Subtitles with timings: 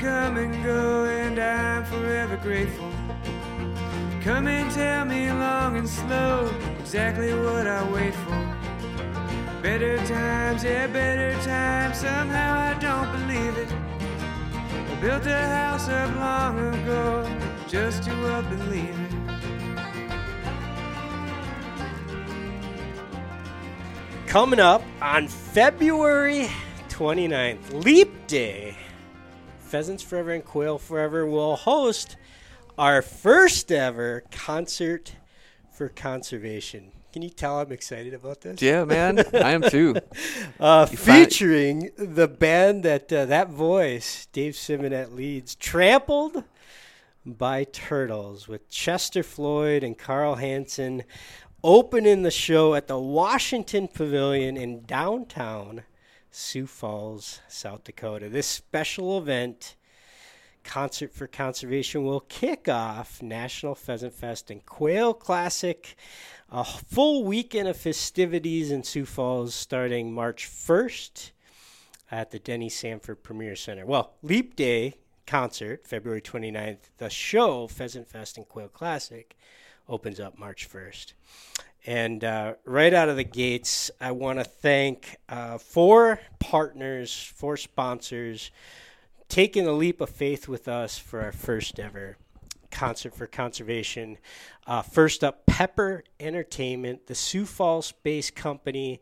[0.00, 2.90] Come and go, and I'm forever grateful.
[4.22, 8.56] Come and tell me long and slow exactly what I wait for.
[9.60, 11.98] Better times, yeah, better times.
[11.98, 13.70] Somehow I don't believe it.
[14.90, 17.28] I built a house up long ago
[17.68, 19.12] just to up and leave it.
[24.26, 26.48] Coming up on February
[26.88, 28.78] 29th, Leap Day,
[29.70, 32.16] Pheasants Forever and Quail Forever will host
[32.76, 35.14] our first ever concert
[35.72, 36.90] for conservation.
[37.12, 38.60] Can you tell I'm excited about this?
[38.60, 39.94] Yeah, man, I am too.
[40.58, 46.42] Uh, You find- featuring the band that uh, that voice, Dave Simonett leads, Trampled
[47.24, 51.04] by Turtles with Chester Floyd and Carl Hansen
[51.62, 55.82] opening the show at the Washington Pavilion in downtown
[56.30, 58.28] Sioux Falls, South Dakota.
[58.28, 59.76] This special event,
[60.62, 65.96] Concert for Conservation, will kick off National Pheasant Fest and Quail Classic.
[66.50, 71.30] A full weekend of festivities in Sioux Falls starting March 1st
[72.10, 73.86] at the Denny Sanford Premier Center.
[73.86, 74.94] Well, Leap Day
[75.26, 76.90] concert, February 29th.
[76.98, 79.36] The show, Pheasant Fest and Quail Classic,
[79.88, 81.12] opens up March 1st.
[81.86, 87.56] And uh, right out of the gates, I want to thank uh, four partners, four
[87.56, 88.50] sponsors,
[89.28, 92.16] taking a leap of faith with us for our first ever
[92.70, 94.18] concert for conservation.
[94.66, 99.00] Uh, first up, Pepper Entertainment, the Sioux Falls based company,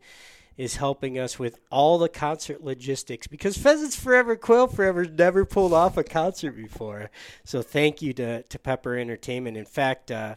[0.57, 5.71] is helping us with all the concert logistics because Pheasants Forever, Quail Forever never pulled
[5.71, 7.09] off a concert before.
[7.45, 9.55] So thank you to, to Pepper Entertainment.
[9.55, 10.35] In fact, uh,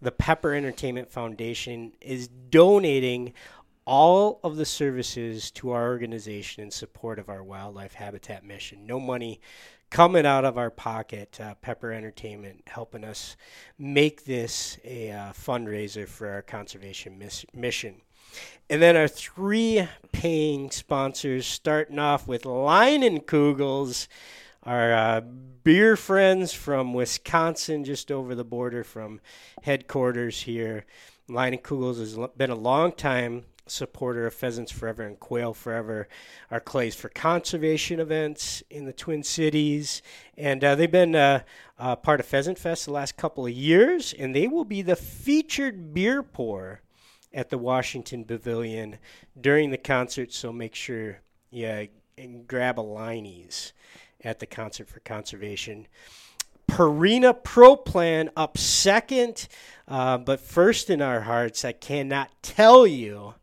[0.00, 3.32] the Pepper Entertainment Foundation is donating
[3.84, 8.86] all of the services to our organization in support of our wildlife habitat mission.
[8.86, 9.40] No money
[9.90, 11.38] coming out of our pocket.
[11.40, 13.36] Uh, Pepper Entertainment helping us
[13.78, 18.02] make this a uh, fundraiser for our conservation miss- mission.
[18.68, 24.08] And then our three paying sponsors, starting off with Leinenkugel's,
[24.66, 25.20] our uh,
[25.62, 29.20] beer friends from Wisconsin, just over the border from
[29.62, 30.84] headquarters here.
[31.28, 36.08] Leinenkugel's has been a long time supporter of Pheasants Forever and Quail Forever,
[36.50, 40.02] our Clays for Conservation events in the Twin Cities.
[40.36, 41.42] And uh, they've been uh,
[41.78, 44.96] uh, part of Pheasant Fest the last couple of years, and they will be the
[44.96, 46.80] featured beer pour
[47.32, 48.98] at the Washington Pavilion
[49.40, 50.32] during the concert.
[50.32, 51.88] So make sure you
[52.46, 53.72] grab a Liney's
[54.24, 55.86] at the Concert for Conservation.
[56.68, 59.48] Purina Pro Plan up second,
[59.88, 63.34] uh, but first in our hearts, I cannot tell you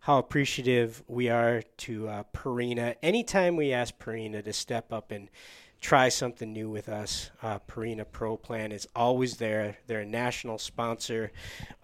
[0.00, 2.94] how appreciative we are to uh, Purina.
[3.02, 5.30] Anytime we ask Purina to step up and
[5.80, 9.78] try something new with us, uh, Purina Pro Plan is always there.
[9.86, 11.32] They're a national sponsor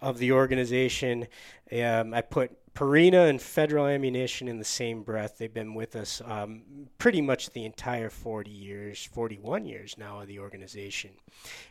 [0.01, 1.27] of the organization.
[1.71, 5.37] Um, I put Purina and Federal Ammunition in the same breath.
[5.37, 6.61] They've been with us um,
[6.97, 11.11] pretty much the entire 40 years, 41 years now of the organization.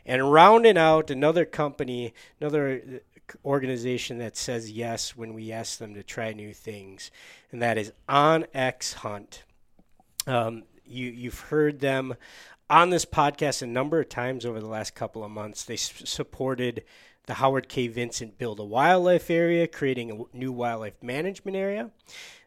[0.05, 2.97] And rounding out another company, another uh,
[3.43, 7.09] organization that says yes when we ask them to try new things,
[7.51, 9.43] and that is onX Hunt.
[10.27, 12.15] Um, you, you've heard them
[12.69, 15.63] on this podcast a number of times over the last couple of months.
[15.63, 16.83] They s- supported
[17.25, 17.87] the Howard K.
[17.87, 21.91] Vincent Build a Wildlife Area, creating a new wildlife management area.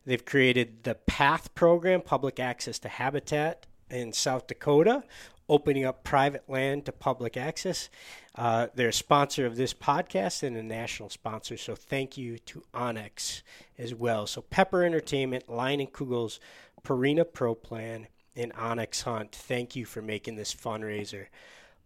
[0.05, 5.05] They've created the PATH program, public access to habitat in South Dakota,
[5.49, 7.89] opening up private land to public access.
[8.35, 12.63] Uh, they're a sponsor of this podcast and a national sponsor, so thank you to
[12.75, 13.43] onX
[13.79, 14.27] as well.
[14.27, 16.39] So Pepper Entertainment, Line and Kugels,
[16.83, 21.27] Purina Pro Plan, and onX Hunt, thank you for making this fundraiser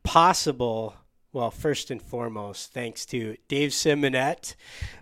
[0.03, 0.95] possible.
[1.39, 4.57] Well, first and foremost, thanks to Dave Simonett,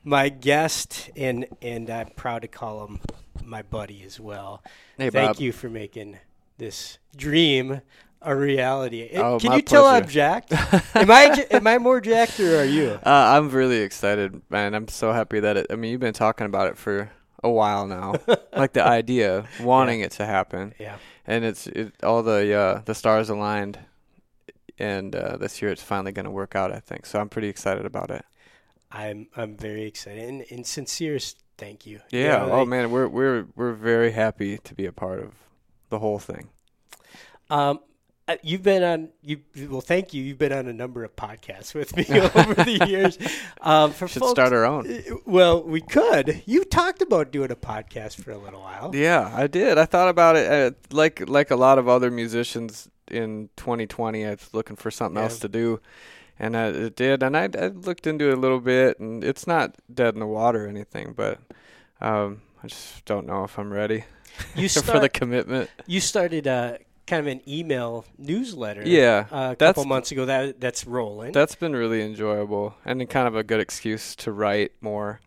[0.04, 3.00] my guest, and and I'm proud to call him
[3.42, 4.62] my buddy as well.
[4.98, 5.40] Hey, Thank Bob.
[5.40, 6.18] you for making
[6.58, 7.80] this dream
[8.20, 9.08] a reality.
[9.14, 10.12] Oh, Can you tell I'm pleasure.
[10.12, 10.52] jacked?
[10.94, 13.00] am I am I more jacked or are you?
[13.02, 14.74] Uh, I'm really excited, man.
[14.74, 15.66] I'm so happy that it.
[15.70, 17.10] I mean, you've been talking about it for
[17.42, 18.14] a while now,
[18.54, 20.96] like the idea, wanting it to happen, Yeah.
[21.26, 23.78] and it's it, all the uh, the stars aligned,
[24.78, 26.72] and uh, this year it's finally going to work out.
[26.72, 27.20] I think so.
[27.20, 28.24] I'm pretty excited about it.
[28.92, 32.00] I'm I'm very excited and, and sincerest thank you.
[32.10, 32.38] You Yeah.
[32.46, 35.32] know, oh like, man, we're we're we're very happy to be a part of
[35.90, 36.48] the whole thing.
[37.50, 37.80] Um,
[38.28, 39.38] Uh, you've been on you
[39.70, 43.16] well thank you you've been on a number of podcasts with me over the years
[43.60, 44.82] um, for Should folks, start our own.
[44.92, 49.30] uh, well we could you talked about doing a podcast for a little while Yeah,
[49.32, 49.78] I did.
[49.78, 54.26] I thought about it uh, like like a lot of other musicians in 2020.
[54.26, 55.24] I was looking for something Yeah.
[55.24, 55.80] else to do,
[56.38, 57.22] and I it did.
[57.22, 60.26] And I, I looked into it a little bit, and it's not dead in the
[60.26, 61.38] water or anything, but
[62.00, 64.04] um, I just don't know if I'm ready
[64.54, 65.70] you for the commitment.
[65.86, 66.76] you started uh,
[67.06, 71.54] kind of an email newsletter Yeah, uh, a couple months ago that that's rolling That's
[71.54, 75.20] been really enjoyable and kind of a good excuse to write more,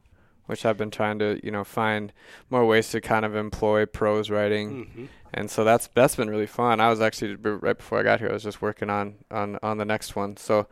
[0.50, 2.12] which I've been trying to, you know, find
[2.50, 4.68] more ways to kind of employ prose writing.
[4.96, 6.80] hmm And so that's that's been really fun.
[6.80, 9.78] I was actually right before I got here, I was just working on on on
[9.78, 10.38] the next one.
[10.38, 10.68] So,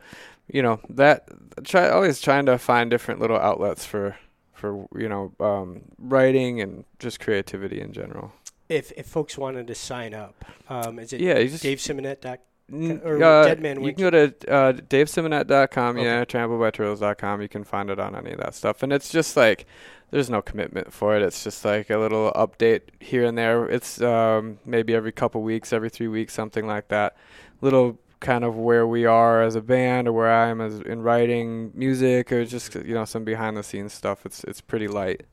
[0.52, 1.28] you know, that
[1.64, 4.16] try always trying to find different little outlets for
[4.52, 8.32] for you know um, writing and just creativity in general.
[8.68, 12.38] if if folks wanted to sign up um, is it Yeah, just davesimonett.com
[12.72, 16.04] or uh, Deadman you can go to uh, davesimonett.com, Okay.
[16.04, 17.42] yeah, trampledbyturtles.com.
[17.42, 18.82] You can find it on any of that stuff.
[18.82, 19.66] And it's just like,
[20.10, 21.22] there's no commitment for it.
[21.22, 23.66] It's just like a little update here and there.
[23.66, 27.16] It's um, maybe every couple weeks, every three weeks, something like that.
[27.60, 31.02] Little kind of where we are as a band or where I am as in
[31.02, 34.26] writing music or just you know some behind the scenes stuff.
[34.26, 35.24] It's it's pretty light.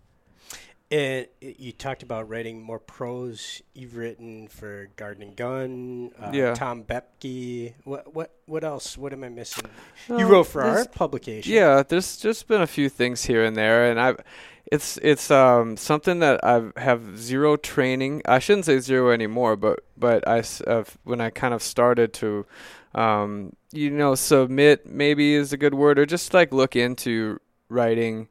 [0.92, 3.62] And you talked about writing more prose.
[3.74, 6.54] You've written for Garden and Gun, uh, Yeah.
[6.54, 7.74] Tom Bepke.
[7.84, 8.96] What what what else?
[8.96, 9.66] What am I missing?
[10.08, 11.52] You wrote for our publication.
[11.54, 14.20] Yeah, there's just been a few things here and there, and I've
[14.72, 18.22] it's it's um something that I have zero training.
[18.28, 22.46] I shouldn't say zero anymore, but but I uh, when I kind of started to
[22.94, 27.40] um you know submit maybe is a good word or just like look into
[27.70, 28.28] writing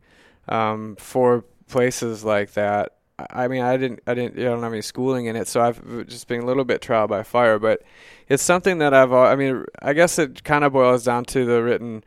[0.49, 2.93] um for places like that.
[3.19, 5.61] I I mean, I didn't, I didn't, I don't have any schooling in it, so
[5.61, 7.58] I've just been a little bit trial by fire.
[7.58, 7.82] But
[8.28, 11.62] it's something that I've, I mean, I guess it kind of boils down to the
[11.62, 12.02] written,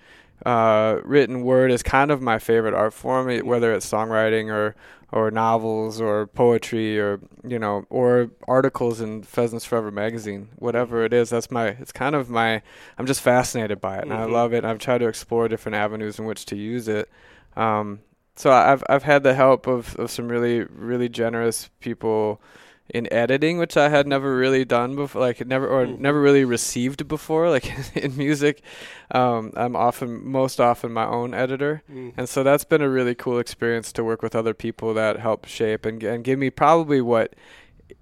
[0.45, 4.75] uh, written word is kind of my favorite art form, whether it's songwriting or
[5.13, 11.13] or novels or poetry or you know or articles in Pheasants Forever magazine, whatever it
[11.13, 11.29] is.
[11.29, 12.61] That's my, it's kind of my,
[12.97, 14.31] I'm just fascinated by it, and I Mhm.
[14.33, 14.65] love it.
[14.65, 17.09] I've tried to explore different avenues in which to use it.
[17.55, 17.99] Um,
[18.37, 22.39] so I've I've had the help of, of some really really generous people
[22.89, 25.99] in editing, which I had never really done before, like never or Mhm.
[25.99, 27.49] never really received before.
[27.49, 27.65] Like
[27.97, 28.61] in music,
[29.11, 32.13] um, I'm often most often my own editor, Mm.
[32.15, 35.45] and so that's been a really cool experience to work with other people that help
[35.45, 37.33] shape and and give me probably what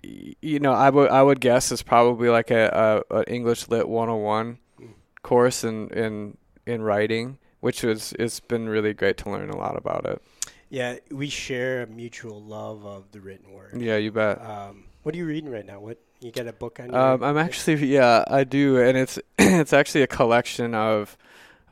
[0.04, 3.88] you know I would I would guess is probably like a, a, a English Lit
[3.90, 4.90] 101 Mm.
[5.24, 9.76] course in in in writing, which was it's been really great to learn a lot
[9.76, 10.22] about it.
[10.70, 13.82] Yeah, we share a mutual love of the written word.
[13.82, 14.40] Yeah, you bet.
[14.40, 15.80] Um, what are you reading right now?
[15.80, 16.92] What you got a book on?
[16.92, 21.18] your- Um, I'm actually yeah, I do, and it's it's actually a collection of,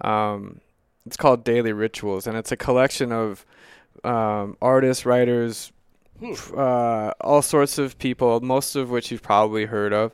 [0.01, 0.62] um,
[1.06, 3.45] it's called Daily Rituals, and it's a collection of,
[4.04, 5.72] um, artists, writers,
[6.19, 6.34] Hmm.
[6.57, 10.12] uh, all sorts of people, most of which you've probably heard of,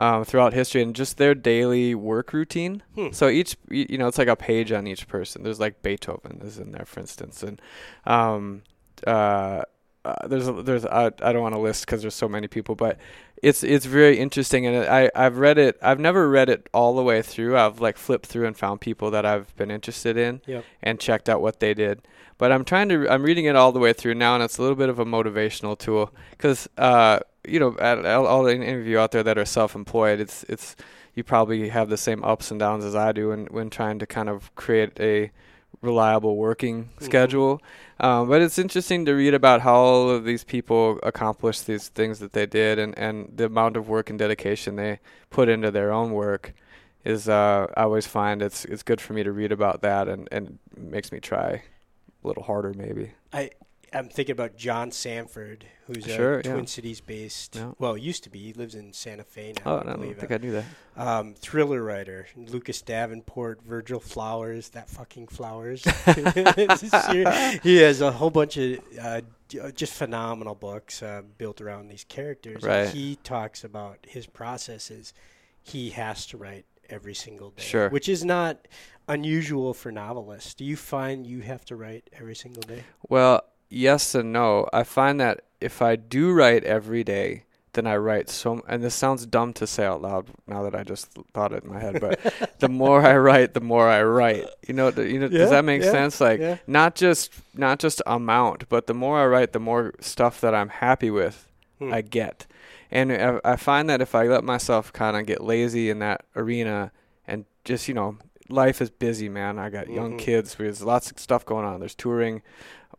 [0.00, 2.82] um, throughout history, and just their daily work routine.
[2.96, 3.10] Hmm.
[3.12, 5.42] So each, you know, it's like a page on each person.
[5.44, 7.60] There's like Beethoven is in there, for instance, and
[8.06, 8.62] um,
[9.06, 9.62] uh,
[10.04, 12.74] uh, there's a, there's I, I don't want to list because there's so many people,
[12.74, 12.98] but
[13.42, 15.78] it's it's very interesting, and I I've read it.
[15.82, 17.58] I've never read it all the way through.
[17.58, 20.64] I've like flipped through and found people that I've been interested in, Yep.
[20.82, 22.00] and checked out what they did.
[22.38, 24.62] But I'm trying to I'm reading it all the way through now, and it's a
[24.62, 28.98] little bit of a motivational tool because uh you know at, at all the interview
[28.98, 30.76] out there that are self-employed, it's it's
[31.14, 34.06] you probably have the same ups and downs as I do when when trying to
[34.06, 35.30] kind of create a
[35.82, 37.02] reliable working Mhm.
[37.04, 37.62] schedule.
[38.00, 42.18] Um, but it's interesting to read about how all of these people accomplished these things
[42.18, 45.92] that they did, and, and the amount of work and dedication they put into their
[45.92, 46.54] own work
[47.04, 47.28] is.
[47.28, 50.58] Uh, I always find it's it's good for me to read about that, and and
[50.76, 51.62] makes me try
[52.22, 53.12] a little harder, maybe.
[53.32, 53.50] I
[53.92, 56.52] I'm thinking about John Sandford, who's Sure, a yeah.
[56.52, 57.56] Twin Cities based.
[57.56, 57.72] Yeah.
[57.78, 58.38] Well, used to be.
[58.38, 59.62] He lives in Santa Fe now.
[59.72, 60.64] Oh, I I don't think I knew that.
[60.96, 65.82] um, thriller writer Lucas Davenport, Virgil Flowers, that fucking Flowers.
[67.62, 69.20] he has a whole bunch of uh,
[69.74, 72.62] just phenomenal books uh, built around these characters.
[72.62, 72.88] Right.
[72.88, 75.12] he talks about his processes.
[75.62, 77.88] He has to write every single day, Sure.
[77.90, 78.66] which is not
[79.08, 80.54] unusual for novelists.
[80.54, 82.84] Do you find you have to write every single day?
[83.08, 84.68] Well, yes and no.
[84.72, 88.62] I find that if I do write every day, then I write so.
[88.68, 91.70] And this sounds dumb to say out loud now that I just thought it in
[91.70, 92.18] my head, but
[92.58, 94.46] the more I write, the more I write.
[94.66, 95.26] You know, you know.
[95.30, 96.20] Yeah, does that make yeah, sense?
[96.20, 96.56] Like yeah.
[96.66, 100.68] not just not just amount, but the more I write, the more stuff that I'm
[100.68, 101.46] happy with
[101.80, 101.92] Hmm.
[101.94, 102.46] I get.
[102.90, 106.24] And I, I find that if I let myself kind of get lazy in that
[106.36, 106.92] arena
[107.26, 109.58] and just, you know, life is busy, man.
[109.58, 110.18] I got young Mhm.
[110.18, 110.54] kids.
[110.56, 111.80] There's lots of stuff going on.
[111.80, 112.42] There's touring,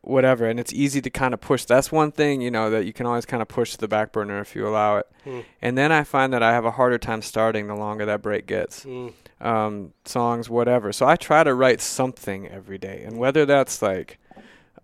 [0.01, 0.48] whatever.
[0.48, 1.65] And it's easy to kind of push.
[1.65, 4.12] That's one thing, you know, that you can always kind of push to the back
[4.12, 5.08] burner if you allow it.
[5.24, 5.39] Hmm.
[5.62, 8.46] And then I find that I have a harder time starting the longer that break
[8.48, 9.10] gets Hmm.
[9.39, 10.91] um, songs, whatever.
[10.91, 14.17] So I try to write something every day, and whether that's like,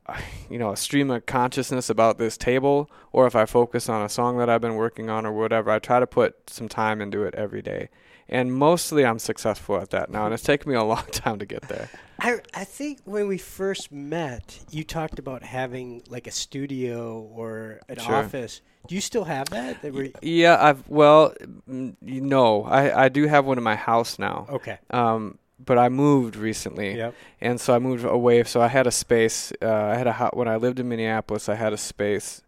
[0.49, 4.09] you know, a stream of consciousness about this table, or if I focus on a
[4.09, 7.23] song that I've been working on or whatever, I try to put some time into
[7.23, 7.89] it every day.
[8.29, 11.45] And mostly I'm successful at that now, and it's taken me a long time to
[11.45, 11.89] get there.
[12.19, 17.79] I I think when we first met, you talked about having like a studio or
[17.89, 18.15] an Sure.
[18.15, 18.61] office.
[18.87, 19.81] Do you still have that?
[19.81, 21.33] that Yeah, I've well,
[21.69, 24.45] mm, know, I I do have one in my house now.
[24.49, 24.77] okay.
[24.89, 26.95] Um, but I moved recently.
[26.97, 27.13] Yep.
[27.41, 28.43] and so I moved away.
[28.43, 29.51] So I had a space.
[29.61, 31.49] Uh, I had a ho- when I lived in Minneapolis.
[31.49, 32.41] I had a space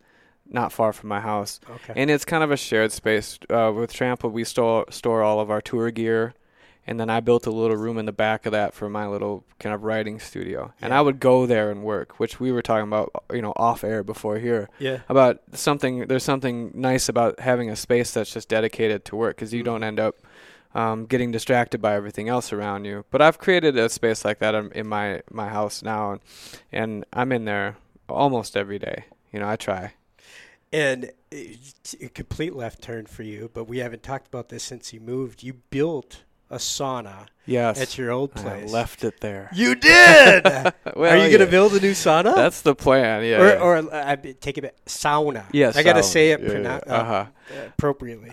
[0.49, 1.93] not far from my house, Okay.
[1.95, 3.37] and it's kind of a shared space.
[3.49, 6.33] Uh, with Trample, we store store all of our tour gear,
[6.87, 9.43] and then I built a little room in the back of that for my little
[9.59, 10.73] kind of writing studio.
[10.81, 13.83] And I would go there and work, which we were talking about, you know, off
[13.83, 15.01] air before here yeah.
[15.07, 16.07] about something.
[16.07, 19.81] There's something nice about having a space that's just dedicated to work because you don't
[19.81, 19.85] Mhm.
[19.87, 20.15] end up
[20.75, 23.03] um, getting distracted by everything else around you.
[23.11, 26.21] But I've created a space like that in, in my my house now, and,
[26.71, 27.77] and I'm in there
[28.07, 29.05] almost every day.
[29.33, 29.93] You know, I try.
[30.71, 34.99] And a complete left turn for you, but we haven't talked about this since you
[34.99, 35.41] moved.
[35.41, 38.71] You built a sauna Yes, at your old I place.
[38.71, 39.49] left it there.
[39.53, 40.43] You did.
[40.95, 42.35] Well, Are you going to build a new sauna?
[42.35, 43.23] That's the plan.
[43.23, 43.39] Yeah.
[43.41, 43.59] or, yeah.
[43.59, 44.75] or uh, take it back.
[44.85, 45.45] Sauna.
[45.53, 46.93] Yes, I got to say it Yeah, pronou- yeah.
[46.93, 47.25] uh, Uh-huh.
[47.67, 48.31] appropriately.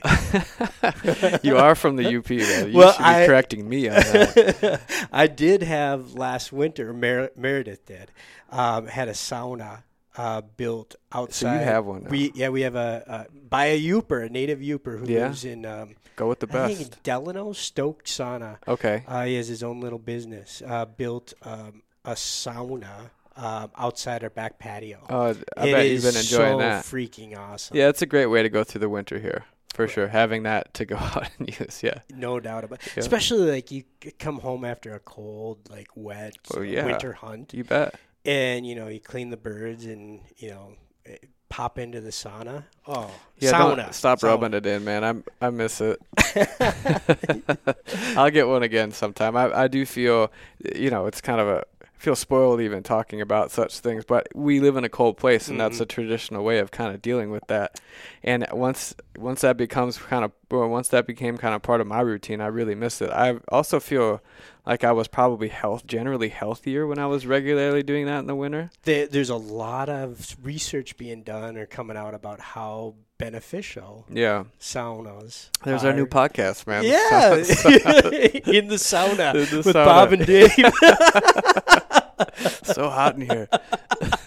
[1.43, 2.71] you are from the UP, man.
[2.73, 4.81] You Well, should be I- correcting me on that.
[5.12, 6.93] I did have last winter.
[6.93, 8.11] Mer- Meredith did
[8.50, 9.83] um, had a sauna
[10.16, 11.58] uh, built outside.
[11.61, 12.11] you have one now.
[12.11, 15.26] We yeah we have a, a by a Yooper, a native Yooper who Yeah.
[15.28, 17.02] lives in um, Go with the I think in best.
[17.02, 18.56] Delano, Stoke Sauna.
[18.66, 19.04] Okay.
[19.06, 20.62] Uh, he has his own little business.
[20.66, 25.04] Uh, built um, a sauna um, outside our back patio.
[25.11, 26.85] Uh, I It bet you've been enjoying so that.
[26.85, 27.76] freaking awesome.
[27.76, 29.44] Yeah, it's a great way to go through the winter here,
[29.75, 30.08] for sure.
[30.08, 31.99] Having that to go out and use, yeah.
[32.14, 32.92] No doubt about it.
[32.96, 33.00] Yeah.
[33.00, 33.85] Especially like you
[34.18, 36.87] come home after a cold, like wet Oh, yeah.
[36.87, 37.94] winter hunt, You bet.
[38.26, 40.73] And you know you clean the birds and you know
[41.06, 41.16] eh,
[41.49, 42.64] pop into the sauna.
[42.87, 43.76] Oh, Yeah, sauna!
[43.76, 44.25] don't stop sauna.
[44.25, 45.04] rubbing it in, man.
[45.04, 46.00] I'm I miss it.
[48.16, 49.37] I'll get one again sometime.
[49.37, 50.30] I I do feel,
[50.75, 51.64] you know, it's kind of a
[51.98, 55.48] I feel spoiled even talking about such things, but we live in a cold place,
[55.48, 55.82] and that's Mhm.
[55.82, 57.80] a traditional way of kind of dealing with that.
[58.22, 61.86] And once once that becomes kind of well, once that became kind of part of
[61.86, 63.10] my routine, I really miss it.
[63.10, 64.20] I also feel
[64.66, 68.34] like I was probably health generally healthier when I was regularly doing that in the
[68.36, 68.70] winter.
[68.84, 75.48] There's a lot of research being done or coming out about how beneficial Yeah, saunas.
[75.64, 76.84] there's our new podcast, man.
[76.84, 77.36] Yeah,
[78.54, 79.84] in the sauna In the with sauna.
[79.86, 80.52] Bob and Dave.
[82.62, 83.49] so hot in here.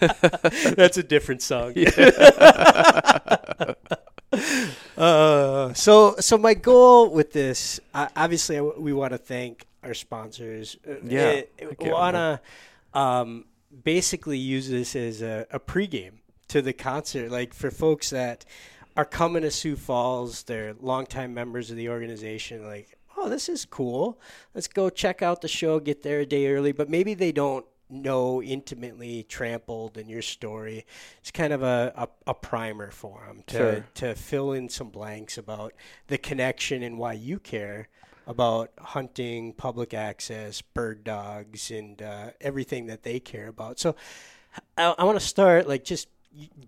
[0.76, 1.74] That's a different song.
[4.96, 9.94] uh, so, so my goal with this, uh, obviously, I we want to thank our
[9.94, 10.76] sponsors.
[10.88, 11.42] Uh, Yeah,
[11.80, 12.40] we want to
[12.98, 13.46] um,
[13.84, 16.18] basically use this as a, a pregame
[16.48, 18.44] to the concert, like for folks that
[18.96, 22.96] are coming to Sioux Falls, they're longtime members of the organization, like.
[23.16, 24.18] Oh, this is cool.
[24.54, 27.66] Let's go check out the show, get there a day early, but maybe they don't
[27.90, 30.86] know intimately trampled in your story.
[31.20, 33.86] It's kind of a, a, a primer for them to, Sure.
[33.94, 35.72] to fill in some blanks about
[36.06, 37.88] the connection and why you care
[38.26, 43.78] about hunting, public access, bird dogs, and uh, everything that they care about.
[43.80, 43.96] So
[44.76, 46.08] I, I want to start like just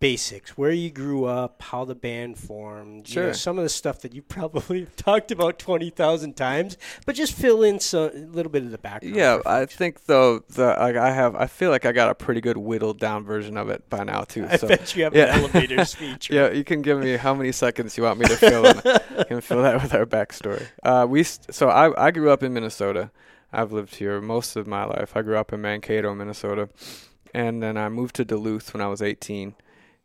[0.01, 4.01] basics where you grew up how the band formed you know, some of the stuff
[4.01, 6.77] that you probably have talked about 20,000 times
[7.07, 10.41] but just fill in so, a little bit of the background Yeah, I think though
[10.41, 13.57] the like I have I feel like I got a pretty good whittled down version
[13.57, 14.47] of it by now too.
[14.51, 15.37] I so bet you have yeah.
[15.37, 16.29] an elevator speech.
[16.29, 19.25] yeah, you can give me how many seconds you want me to fill in.
[19.27, 20.67] Can fill that with our backstory.
[20.83, 23.11] Uh, we st- so I I grew up in Minnesota.
[23.53, 25.13] I've lived here most of my life.
[25.15, 26.71] I grew up in Mankato, Minnesota,
[27.33, 29.55] and then I moved to Duluth when I was 18,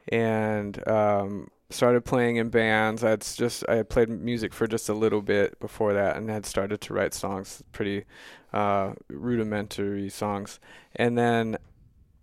[0.10, 3.04] and um, started playing in bands.
[3.04, 6.46] I'd just I had played music for just a little bit before that, and had
[6.46, 8.06] started to write songs, pretty
[8.54, 10.60] uh, rudimentary songs,
[10.96, 11.58] and then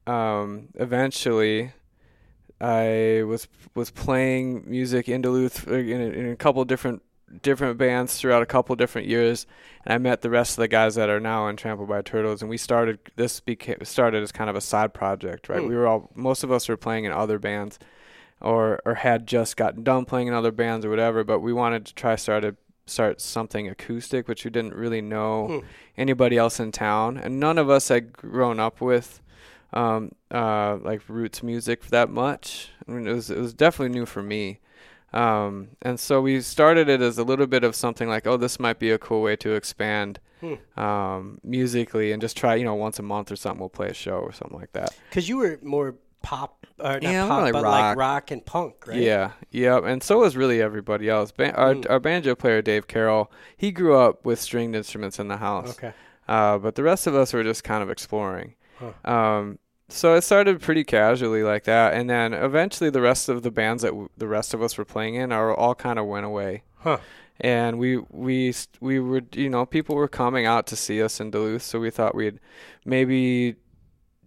[0.07, 1.73] um, eventually.
[2.61, 7.03] I was was playing music in Duluth uh, in a, in a couple different
[7.43, 9.47] different bands throughout a couple different years,
[9.85, 12.41] and I met the rest of the guys that are now in Trampled by Turtles,
[12.43, 15.61] and we started this became started as kind of a side project, right?
[15.61, 15.69] Hmm.
[15.69, 17.79] We were all most of us were playing in other bands
[18.41, 21.25] or or had just gotten done playing in other bands or whatever.
[21.25, 25.59] But we wanted to try started start something acoustic, which we didn't really know Hmm.
[25.97, 29.21] anybody else in town, and none of us had grown up with
[29.73, 32.71] um, uh, like roots music that much.
[32.87, 34.61] I mean, it was it was definitely new for me.
[35.15, 38.59] Um, and so we started it as a little bit of something like, oh, this
[38.59, 40.55] might be a cool way to expand Hmm.
[40.79, 43.95] um, musically and just try, you know, once a month or something, we'll play a
[43.95, 44.91] show or something like that.
[45.09, 47.73] Because you were more pop, or not Yeah, pop, like but rock.
[47.73, 48.99] like rock and punk, right?
[48.99, 51.33] Yeah, yeah, and so was really everybody else.
[51.39, 51.89] Our Mm.
[51.89, 55.71] our banjo player Dave Carroll, he grew up with stringed instruments in the house.
[55.79, 55.93] Okay.
[56.27, 58.55] Uh, but the rest of us were just kind of exploring.
[58.81, 59.11] Huh.
[59.11, 59.59] Um,
[59.95, 63.83] so it started pretty casually like that, and then eventually the rest of the bands
[63.83, 66.65] that w- the rest of us were playing in are all kind of went away.
[66.79, 66.99] Huh.
[67.41, 71.31] And we we we were you know people were coming out to see us in
[71.31, 72.41] Duluth, so we thought we'd
[72.85, 73.55] maybe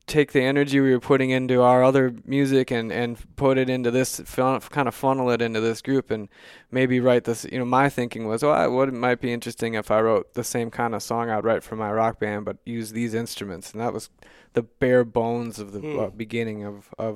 [0.08, 3.92] take the energy we were putting into our other music and and put it into
[3.92, 6.30] this fun, kind of funnel it into this group and
[6.72, 9.92] maybe write this you know my thinking was well I, what might be interesting if
[9.92, 12.94] I wrote the same kind of song I'd write for my rock band but use
[12.94, 14.10] these instruments and that was
[14.58, 16.00] the bare bones of the Hmm.
[16.00, 17.14] uh, beginning of of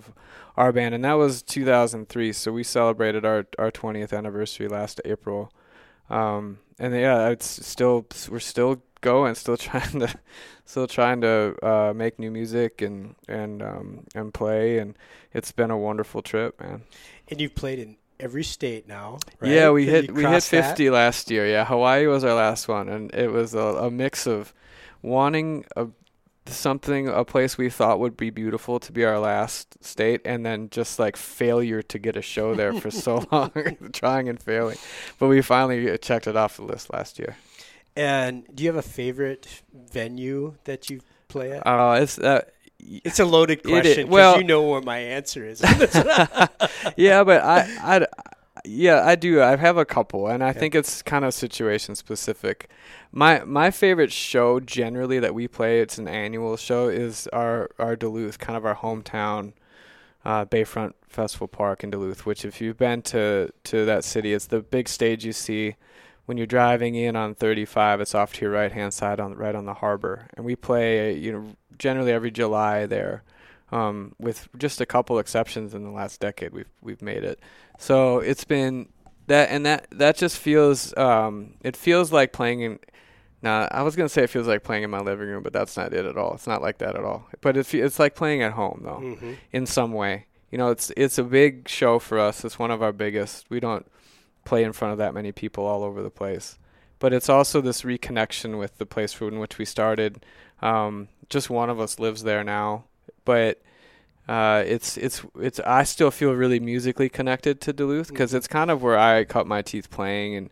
[0.62, 5.42] our band and that was 2003 so we celebrated our our 20th anniversary last April
[6.10, 10.10] um and yeah it's still we're still going still trying to
[10.66, 14.96] still trying to uh, make new music and and um, and play, and
[15.34, 16.84] it's been a wonderful trip, man.
[17.30, 19.52] And you've played in every state now, right?
[19.52, 20.78] Yeah, we hit we hit crossed that.
[20.78, 21.46] 50 last year.
[21.48, 24.54] Yeah, Hawaii was our last one, and it was a, a mix of
[25.02, 25.88] wanting a
[26.48, 30.70] something a place we thought would be beautiful to be our last state and then
[30.70, 33.52] just like failure to get a show there for so long
[33.94, 34.78] trying and failing
[35.20, 37.36] but we finally checked it off the list last year
[37.96, 41.66] And do you have a favorite venue that you play at?
[41.68, 42.42] uh it's uh,
[42.80, 45.62] it's a loaded question because well- you know what my answer is.
[46.98, 48.08] yeah, but I, I,
[48.66, 49.42] yeah, I do.
[49.42, 50.54] I have a couple, and I Yeah.
[50.54, 52.70] think it's kind of situation specific.
[53.12, 57.96] My my favorite show generally that we play, it's an annual show, is our our
[57.96, 59.54] Duluth, kind of our hometown,
[60.26, 62.26] uh, Bayfront Festival Park in Duluth.
[62.26, 65.76] Which, if you've been to to that city, it's the big stage you see
[66.26, 68.00] when you're driving in on 35.
[68.02, 71.14] It's off to your right hand side on right on the harbor, and we play
[71.14, 71.46] you know
[71.78, 73.24] generally every July there
[73.72, 77.40] um, with just a couple exceptions in the last decade we've we've made it.
[77.80, 78.90] So it's been
[79.28, 82.80] that and that that just feels um, it feels like playing in.
[83.42, 85.76] Now I was gonna say it feels like playing in my living room, but that's
[85.78, 86.34] not it at all.
[86.34, 87.28] It's not like that at all.
[87.42, 89.38] But it's it's like playing at home though, Mhm.
[89.52, 90.26] in some way.
[90.52, 92.44] You know, it's it's a big show for us.
[92.46, 93.50] It's one of our biggest.
[93.50, 93.86] We don't
[94.44, 96.58] play in front of that many people all over the place.
[97.00, 100.24] But it's also this reconnection with the place in which we started.
[100.62, 102.84] Um, just one of us lives there now,
[103.26, 103.62] but
[104.28, 105.60] uh, it's it's it's.
[105.62, 108.36] I still feel really musically connected to Duluth because Mhm.
[108.38, 110.50] it's kind of where I cut my teeth playing and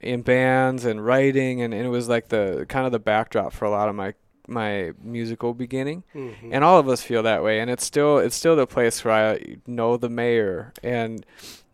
[0.00, 3.64] in bands and writing, and, and it was like the kind of the backdrop for
[3.66, 4.14] a lot of my
[4.48, 6.48] my musical beginning Mhm.
[6.50, 9.14] and all of us feel that way and it's still it's still the place where
[9.34, 11.24] i know the mayor and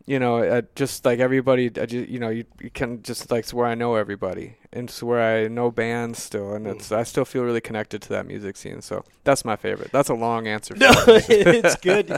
[0.04, 3.44] you know uh, just like everybody I ju- you know you, you can just like
[3.44, 7.02] it's where i know everybody and it's where i know bands still and it's i
[7.02, 10.46] still feel really connected to that music scene so that's my favorite that's a long
[10.46, 12.10] answer No, it's good.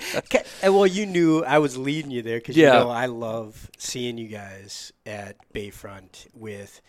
[0.62, 2.78] And well, you knew I was leading you there because Yeah.
[2.78, 6.80] you know I love seeing you guys at Bayfront with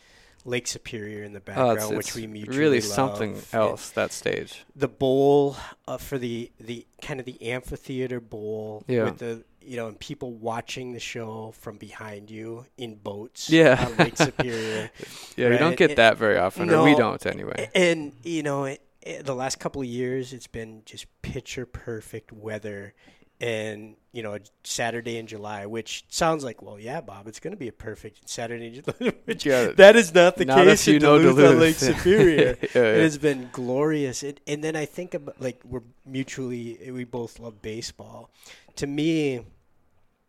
[0.46, 2.90] Lake Superior in the Oh, background, it's, which we mutually really love.
[2.90, 5.56] something And else that stage The bowl
[5.88, 9.04] uh, for the the kind of the amphitheater bowl Yeah.
[9.06, 13.84] with the you know and people watching the show from behind you in boats Yeah.
[13.86, 14.90] on Lake Superior.
[15.36, 18.44] yeah we Right, don't get it- that very often or we don't anyway And you
[18.44, 22.94] know, it, it- the last couple of years, it's been just picture perfect weather,
[23.42, 27.58] and you know, Saturday in July, which sounds like, well, yeah, Bob, it's going to
[27.58, 29.14] be a perfect Saturday in July.
[29.26, 29.68] which Yeah.
[29.74, 31.60] that is not the Not case if you in know Duluth, on Duluth.
[31.62, 32.58] Lake Superior.
[32.62, 32.82] Yeah, yeah.
[32.96, 37.40] It has been glorious, it, and then I think about like we're mutually we both
[37.40, 38.32] love baseball.
[38.78, 39.42] To me,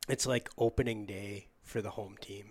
[0.08, 2.50] it's like opening day for the home team.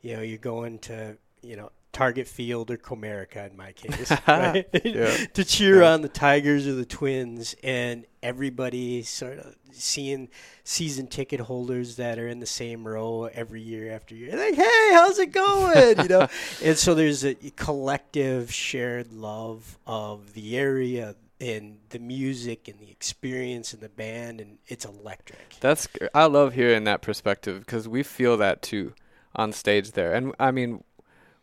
[0.00, 4.66] You know, you're going to you know Target Field or Comerica in my case, right?
[5.34, 5.92] To cheer Yeah.
[5.94, 10.28] on the Tigers or the Twins, and everybody sort of seeing
[10.64, 14.36] season ticket holders that are in the same row every year after year.
[14.36, 15.98] Like, hey, how's it going?
[15.98, 16.28] You know,
[16.62, 22.90] and so there's a collective shared love of the area and the music and the
[22.90, 25.56] experience and the band, and it's electric.
[25.60, 28.94] That's I love hearing that perspective because we feel that too
[29.36, 30.12] on stage there.
[30.14, 30.82] And I mean,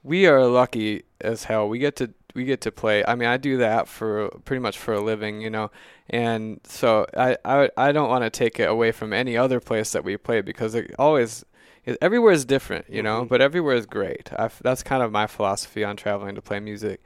[0.05, 1.67] we are lucky as hell.
[1.67, 3.03] We get to we get to play.
[3.07, 5.71] I mean, I do that for pretty much for a living, you know,
[6.09, 9.91] and so I I, I don't want to take it away from any other place
[9.93, 11.43] that we play because it always
[11.85, 13.29] it, everywhere is different, you know, Mhm.
[13.29, 14.31] but everywhere is great.
[14.37, 17.01] i that's kind of my philosophy on traveling to play music.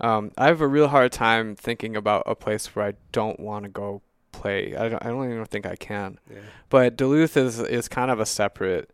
[0.00, 3.64] Um, I have a real hard time thinking about a place where I don't want
[3.64, 4.74] to go play.
[4.74, 6.18] I don't, I don't even think I can.
[6.28, 6.38] Yeah.
[6.70, 8.90] But Duluth is is kind of a separate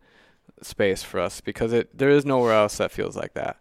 [0.62, 3.56] space for us because it there is nowhere else that feels like that.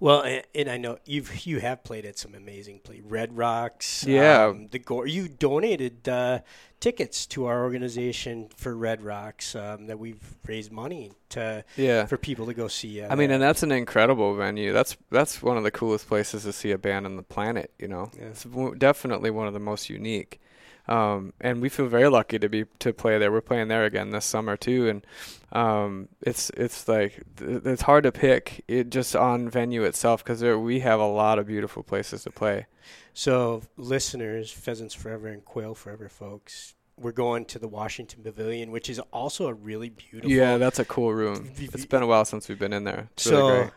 [0.00, 3.00] Well, and, and I know you've you have played at some amazing play.
[3.04, 4.46] Red Rocks, Yeah.
[4.46, 5.12] um, the Gorge.
[5.12, 6.40] You donated uh,
[6.80, 12.06] tickets to our organization for Red Rocks um, that we've raised money to Yeah.
[12.06, 13.00] for people to go see.
[13.00, 14.72] Uh, I mean, and that's an incredible venue.
[14.72, 17.70] That's that's one of the coolest places to see a band on the planet.
[17.78, 18.24] You know, Yeah.
[18.30, 18.44] it's
[18.78, 20.40] definitely one of the most unique.
[20.88, 23.30] Um, and we feel very lucky to be to play there.
[23.30, 25.06] We're playing there again this summer too, and
[25.52, 30.42] um, it's it's like th- it's hard to pick it just on venue itself because
[30.42, 32.66] we have a lot of beautiful places to play.
[33.14, 38.90] So, listeners, Pheasants Forever and Quail Forever, folks, we're going to the Washington Pavilion, which
[38.90, 40.30] is also a really beautiful.
[40.30, 41.50] Yeah, that's a cool room.
[41.56, 43.08] It's been a while since we've been in there.
[43.12, 43.70] It's so, really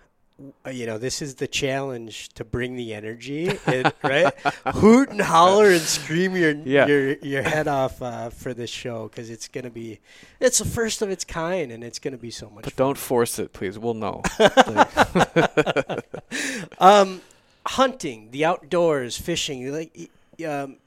[0.69, 4.33] you know, this is the challenge to bring the energy, and, right?
[4.73, 6.87] Hoot and holler and scream your Yeah.
[6.87, 9.99] your your head off uh, for this show because it's gonna be,
[10.41, 12.65] it's the first of its kind, and it's gonna be so much.
[12.65, 12.87] But fun.
[12.87, 13.79] don't force it, please.
[13.79, 14.21] We'll know.
[16.79, 17.21] um,
[17.65, 19.71] hunting, the outdoors, fishing.
[19.71, 20.09] Like,
[20.45, 20.77] um,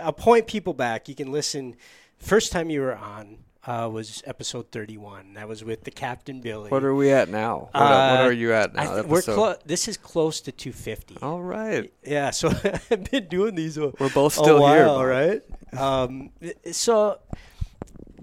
[0.00, 1.08] I'll point people back.
[1.08, 1.76] You can listen.
[2.18, 5.34] First time you were on uh, was episode thirty-one.
[5.34, 6.70] That was with the Captain Billy.
[6.70, 7.68] what are we at now?
[7.72, 8.94] What, Uh, what are you at now?
[8.94, 11.16] th- we're clo- This is close to two fifty.
[11.22, 11.92] All right.
[12.04, 12.48] Yeah, so
[12.90, 14.86] I've been doing these a, We're both still here.
[14.86, 15.06] while, Bob.
[15.06, 15.42] right?
[15.78, 16.30] Um,
[16.72, 17.18] so,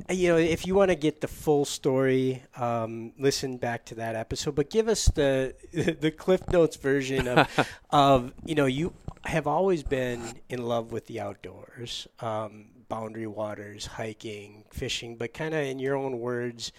[0.09, 4.15] you know, if you want to get the full story, um, listen back to that
[4.15, 4.55] episode.
[4.55, 5.53] But give us the
[5.99, 8.93] the Cliff Notes version of, of you know, you
[9.25, 15.15] have always been in love with the outdoors, um, boundary waters, hiking, fishing.
[15.15, 16.71] But kind of in your own words,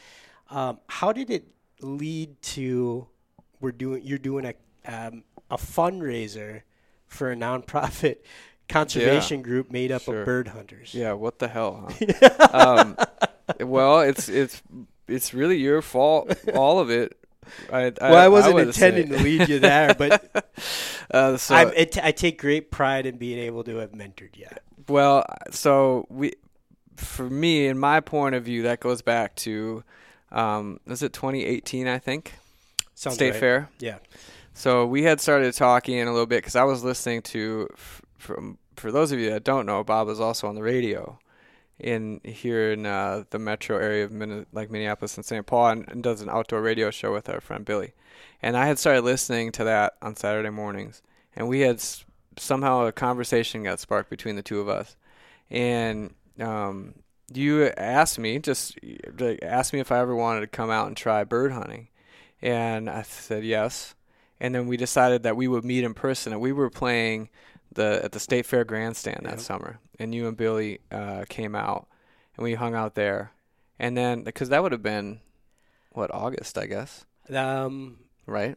[0.51, 1.49] um, how did it
[1.81, 3.09] lead to
[3.61, 4.55] we're doing you're doing a
[4.87, 6.63] um, a fundraiser
[7.07, 8.19] for a nonprofit
[8.69, 10.21] conservation group made up Sure.
[10.21, 10.95] of bird hunters.
[10.95, 12.49] Yeah, what the hell, huh?
[12.53, 12.97] um,
[13.61, 14.63] well, it's it's
[15.09, 17.17] it's really your fault, all of it.
[17.73, 18.87] I, Well, I wasn't say.
[18.87, 20.31] intending to lead you there, but
[21.11, 24.47] Uh, so, I take great pride in being able to have mentored you.
[24.89, 26.33] Well, so we,
[26.97, 29.85] for me, in my point of view, that goes back to,
[30.31, 31.87] um, was it 2018?
[31.87, 32.35] I think
[32.95, 33.41] Sounds State right.
[33.41, 33.69] Fair.
[33.79, 33.99] Yeah.
[34.55, 38.59] So we had started talking a little bit because I was listening to, f- from
[38.77, 41.19] for those of you that don't know, Bob is also on the radio,
[41.79, 45.45] in here in uh, the metro area of Min- like Minneapolis and St.
[45.47, 47.93] Paul, and, and does an outdoor radio show with our friend Billy.
[48.43, 51.03] And I had started listening to that on Saturday mornings,
[51.35, 51.81] and we had
[52.39, 54.97] somehow a conversation got sparked between the two of us,
[55.51, 56.95] and um,
[57.33, 58.79] you asked me just
[59.19, 61.89] like, asked me if I ever wanted to come out and try bird hunting,
[62.41, 63.95] and I said yes.
[64.41, 67.29] And then we decided that we would meet in person, and we were playing
[67.73, 69.41] the at the State Fair grandstand that Yep.
[69.41, 71.87] summer, and you and Billy uh, came out,
[72.37, 73.31] and we hung out there,
[73.79, 75.21] and then because that would have been
[75.93, 78.57] what August, I guess, Um, right?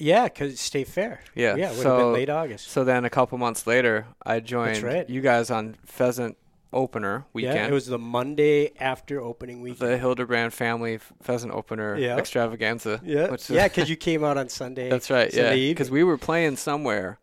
[0.00, 1.20] Yeah, because State Fair.
[1.34, 1.56] Yeah.
[1.56, 2.68] Yeah, it would so, have been late August.
[2.68, 5.08] So then a couple months later, I joined right.
[5.08, 6.36] you guys on Pheasant
[6.72, 7.56] Opener weekend.
[7.56, 9.90] Yeah, it was the Monday after opening weekend.
[9.90, 12.16] the Hildebrand Family Pheasant Opener Yeah.
[12.16, 13.00] Extravaganza.
[13.04, 14.88] yeah, yeah, because you came out on Sunday.
[14.88, 15.32] That's right.
[15.32, 17.18] Sunday yeah, because we were playing somewhere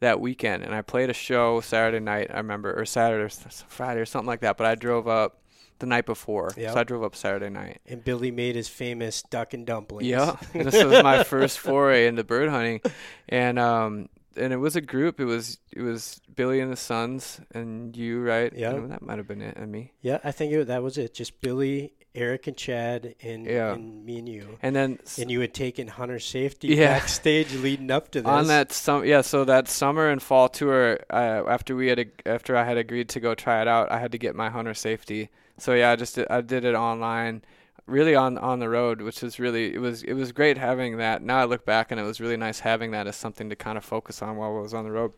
[0.00, 2.30] that weekend, and I played a show Saturday night.
[2.32, 4.56] I remember, or Saturday, or Friday, or something like that.
[4.56, 5.38] But I drove up
[5.82, 6.72] the night before, Yep.
[6.72, 7.82] so I drove up Saturday night.
[7.86, 10.06] and Billy made his famous duck and dumplings.
[10.08, 12.80] Yeah, this was my first foray into bird hunting,
[13.28, 15.20] and um, and it was a group.
[15.20, 18.50] It was it was Billy and the Sons and you, right?
[18.56, 18.72] Yeah.
[18.72, 19.92] That might have been it, and me.
[20.00, 21.12] Yeah, I think it, that was it.
[21.12, 23.72] Just Billy, Eric, and Chad, and, Yeah.
[23.74, 24.58] and me and you.
[24.62, 26.94] And then And you had taken hunter safety Yeah.
[26.98, 28.28] backstage leading up to this.
[28.28, 32.22] on that sum yeah so that summer and fall tour uh, after we had ag-
[32.26, 34.74] after i had agreed to go try it out i had to get my hunter
[34.74, 37.42] safety so yeah i just did, i did it online
[37.86, 41.22] really on on the road which is really it was it was great having that
[41.22, 43.76] now i look back and it was really nice having that as something to kind
[43.78, 45.12] of focus on while i was on the road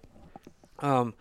[0.81, 1.15] um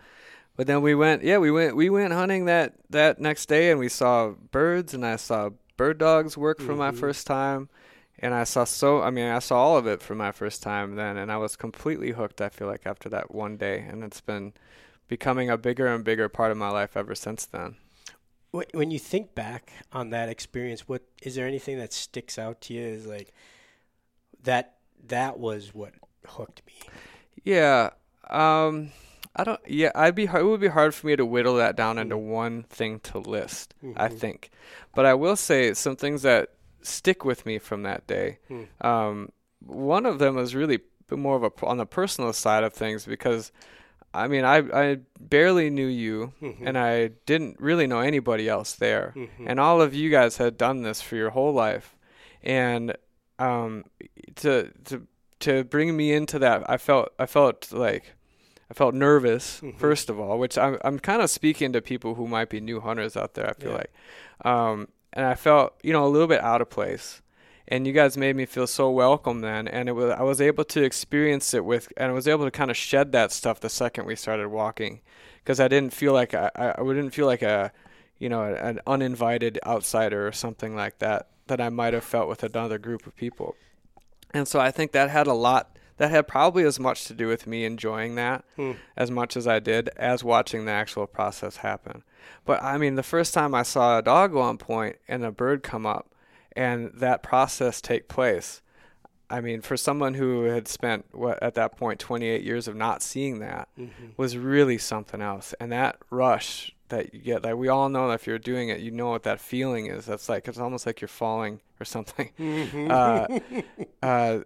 [0.58, 3.80] but then we went yeah we went we went hunting that that next day and
[3.80, 6.98] we saw birds and i saw bird dogs work for my Mhm.
[7.00, 7.70] first time
[8.20, 10.96] and I saw so I mean I saw all of it for my first time
[10.96, 14.22] then and I was completely hooked I feel like after that one day and it's
[14.22, 14.54] been
[15.08, 17.76] becoming a bigger and bigger part of my life ever since then.
[18.54, 22.62] Wh- when you think back on that experience, what is there anything that sticks out
[22.62, 22.82] to you?
[22.86, 23.34] Is like
[24.44, 24.76] that
[25.08, 25.94] that was what
[26.26, 26.74] hooked me.
[27.44, 27.90] Yeah.
[28.30, 28.92] Um,
[29.36, 29.60] I don't.
[29.68, 30.26] Yeah, I'd be.
[30.26, 33.74] It would be hard for me to whittle that down into one thing to list.
[33.96, 34.20] I Mhm.
[34.20, 34.50] think,
[34.94, 36.50] but I will say some things that
[36.82, 38.38] stick with me from that day.
[38.48, 38.64] Hmm.
[38.82, 39.30] Um,
[39.66, 43.52] one of them was really more of a on the personal side of things because,
[44.14, 46.58] I mean, I I barely knew you, Mhm.
[46.68, 49.46] and I didn't really know anybody else there, Mhm.
[49.48, 51.96] and all of you guys had done this for your whole life,
[52.44, 52.96] and
[53.40, 53.86] um,
[54.36, 55.08] to to
[55.40, 58.14] to bring me into that, I felt I felt like
[58.70, 59.78] I felt nervous Mhm.
[59.78, 62.80] first of all, which I'm I'm kind of speaking to people who might be new
[62.82, 63.50] hunters out there.
[63.50, 63.78] I feel Yeah.
[63.78, 63.92] like,
[64.46, 67.22] um, and I felt you know a little bit out of place,
[67.68, 70.64] and you guys made me feel so welcome then, and it was I was able
[70.66, 73.70] to experience it with, and I was able to kind of shed that stuff the
[73.70, 75.02] second we started walking,
[75.44, 77.72] because I didn't feel like I I didn't feel like a
[78.20, 82.44] you know an uninvited outsider or something like that that I might have felt with
[82.44, 83.56] another group of people,
[84.34, 85.70] and so I think that had a lot.
[85.98, 88.72] That had probably as much to do with me enjoying that Hmm.
[88.98, 92.04] as much as I did as watching the actual process happen.
[92.46, 95.32] But I mean, the first time I saw a dog go on point and a
[95.32, 96.08] bird come up
[96.56, 98.62] and that process take place,
[99.30, 103.02] I mean, for someone who had spent what at that point 28 years of not
[103.02, 104.16] seeing that Mhm.
[104.18, 105.54] was really something else.
[105.60, 108.92] And that rush that you get, like we all know if you're doing it, you
[108.92, 110.06] know what that feeling is.
[110.06, 112.30] That's like it's almost like you're falling or something.
[112.38, 112.92] Mhm.
[112.92, 113.64] Uh,
[114.06, 114.40] uh,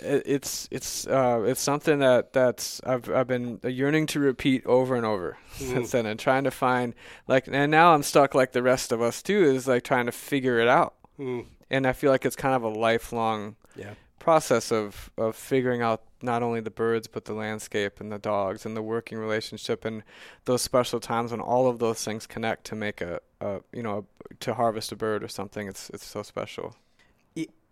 [0.00, 4.94] it, it's it's uh, it's something that that's I've I've been yearning to repeat over
[4.94, 6.94] and over since then, and trying to find
[7.26, 10.12] like, and now I'm stuck like the rest of us too, is like trying to
[10.12, 11.46] figure it out, Mm.
[11.70, 13.94] and I feel like it's kind of a lifelong Yeah.
[14.18, 18.64] process of of figuring out not only the birds but the landscape and the dogs
[18.66, 20.02] and the working relationship and
[20.46, 24.06] those special times when all of those things connect to make a, a you know
[24.40, 25.68] to harvest a bird or something.
[25.68, 26.74] It's it's so special.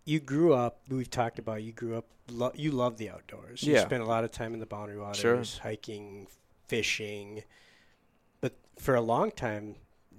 [0.05, 0.79] You grew up.
[0.89, 1.61] We've talked about.
[1.61, 2.05] You grew up.
[2.31, 3.61] Lo- you love the outdoors.
[3.61, 3.85] You Yeah.
[3.85, 5.43] spent a lot of time in the Boundary Waters, Sure.
[5.61, 6.27] hiking,
[6.67, 7.43] fishing.
[8.41, 9.75] But for a long time,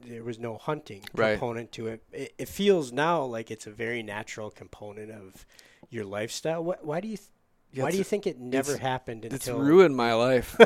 [0.06, 1.32] there was no hunting Right.
[1.32, 2.02] component to it.
[2.12, 2.34] it.
[2.38, 5.44] It feels now like it's a very natural component of
[5.90, 6.62] your lifestyle.
[6.64, 7.16] Why, why do you?
[7.16, 7.28] Th-
[7.72, 10.56] Yeah, why do you think it never happened It's ruined my life.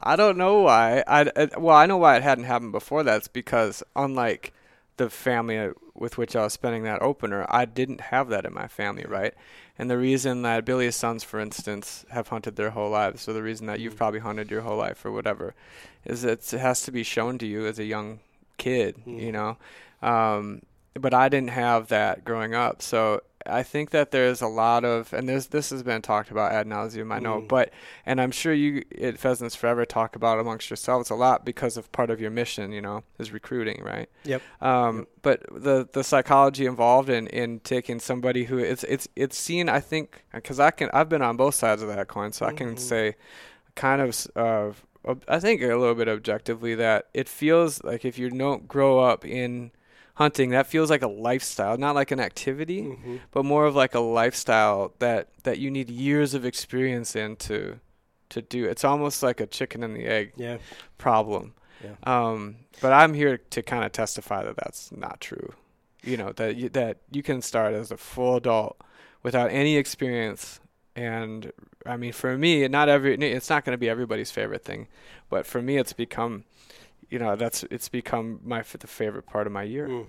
[0.00, 1.04] I don't know why.
[1.06, 3.02] I, I well, I know why it hadn't happened before.
[3.02, 4.52] That's because unlike
[4.96, 8.52] the family uh, with which I was spending that opener, I didn't have that in
[8.52, 9.34] my family, right?
[9.78, 13.42] And the reason that Billy's sons, for instance, have hunted their whole lives, or the
[13.42, 13.98] reason that you've Mm.
[13.98, 15.54] probably hunted your whole life, or whatever,
[16.04, 18.20] is it has to be shown to you as a young
[18.58, 19.32] kid, you Mm.
[19.32, 19.56] know.
[20.08, 20.62] Um,
[20.94, 25.12] but I didn't have that growing up, so I think that there's a lot of,
[25.12, 27.48] and there's this has been talked about ad nauseum, I know, Mm.
[27.48, 27.70] but
[28.06, 31.90] and I'm sure you at Pheasants Forever talk about amongst yourselves a lot because of
[31.92, 34.08] part of your mission, you know, is recruiting, right?
[34.24, 34.42] Yep.
[34.60, 35.06] Um, Yep.
[35.22, 39.80] But the the psychology involved in in taking somebody who it's it's it's seen, I
[39.80, 42.74] think, because I can I've been on both sides of that coin, so I can
[42.74, 42.78] Mhm.
[42.78, 43.14] say,
[43.74, 44.26] kind of.
[44.36, 44.72] Uh,
[45.26, 49.24] I think a little bit objectively that it feels like if you don't grow up
[49.24, 49.72] in
[50.14, 53.20] hunting, that feels like a lifestyle, not like an activity Mhm.
[53.30, 57.80] but more of like a lifestyle that that you need years of experience in to
[58.28, 58.64] to do.
[58.64, 60.56] It's almost like a chicken and the egg Yeah.
[60.98, 61.54] problem.
[61.84, 61.96] Yeah.
[62.04, 65.52] Um, but I'm here to kind of testify that that's not true.
[66.02, 68.76] You know that you, that you can start as a full adult
[69.22, 70.60] without any experience,
[70.96, 71.52] and
[71.86, 74.88] I mean for me, not every it's not going to be everybody's favorite thing,
[75.28, 76.44] but for me, it's become,
[77.12, 79.86] you know, that's it's become my the favorite part of my year.
[79.86, 80.06] Mm.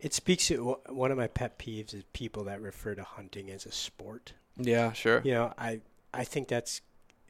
[0.00, 3.66] It speaks to one of my pet peeves is people that refer to hunting as
[3.66, 4.32] a sport.
[4.56, 5.20] Yeah, sure.
[5.24, 5.80] You know, I
[6.14, 6.80] I think that's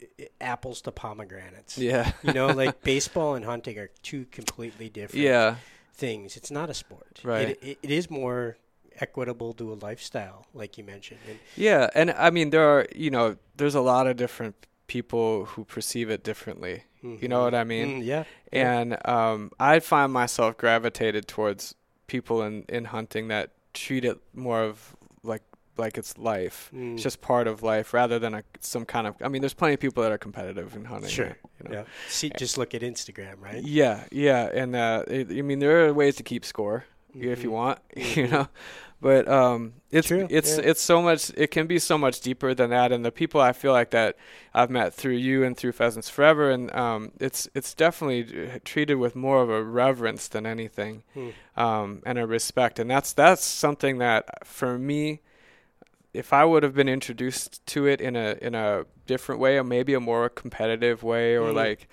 [0.01, 1.77] i- i- apples to pomegranates.
[1.77, 2.13] Yeah.
[2.23, 5.57] You know, like baseball and hunting are two completely different yeah.
[5.93, 6.37] things.
[6.37, 7.21] It's not a sport.
[7.25, 7.51] Right.
[7.51, 8.57] It, it, it is more
[9.01, 11.21] equitable to a lifestyle, like you mentioned.
[11.29, 14.55] And Yeah, and I mean there are you know there's a lot of different
[14.87, 16.85] people who perceive it differently.
[17.03, 18.03] You know what I mean?
[18.03, 18.25] Mm, yeah.
[18.53, 21.75] And um, I find myself gravitated towards
[22.07, 25.43] people in in hunting that treat it more of like
[25.79, 26.71] like it's life.
[26.75, 26.95] Mm.
[26.95, 29.17] It's just part of life rather than a some kind of.
[29.23, 31.11] I mean, there's plenty of people that are competitive in hunting.
[31.11, 31.37] Sure.
[31.63, 31.75] You know?
[31.75, 31.85] yeah.
[32.09, 33.63] See, just look at Instagram, right?
[33.65, 36.85] Yeah, yeah, and uh, it, I mean there are ways to keep score
[37.15, 37.53] if you Mhm.
[37.53, 38.31] want, you Mhm.
[38.31, 38.49] know.
[39.03, 40.65] But um, it's True, it's yeah.
[40.71, 41.33] it's so much.
[41.37, 42.93] It can be so much deeper than that.
[42.93, 44.17] And the people I feel like that
[44.55, 48.95] I've met through you and through Pheasants Forever, and um, it's it's definitely uh, treated
[48.95, 51.31] with more of a reverence than anything, Hmm.
[51.57, 52.79] um, and a respect.
[52.79, 55.21] And that's that's something that for me,
[56.15, 59.65] if I would have been introduced to it in a in a different way, or
[59.65, 61.55] maybe a more competitive way, or Mhm.
[61.57, 61.89] like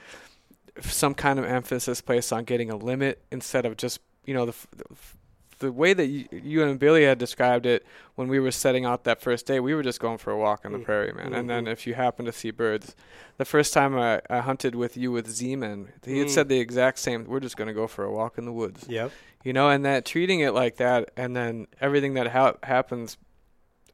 [0.81, 4.51] some kind of emphasis placed on getting a limit instead of just you know the,
[4.51, 5.15] f- the f-
[5.59, 9.03] the way that you, you and Billy had described it when we were setting out
[9.03, 10.85] that first day, we were just going for a walk on the Mm.
[10.85, 11.33] prairie, man.
[11.33, 11.71] And then Mhm.
[11.71, 12.95] if you happen to see birds,
[13.37, 16.31] the first time I, I hunted with you with Zeman, he had Mm.
[16.31, 17.25] said the exact same.
[17.25, 19.11] We're just going to go for a walk in the woods, Yep.
[19.43, 19.69] you know.
[19.69, 23.17] And that treating it like that, and then everything that ha- happens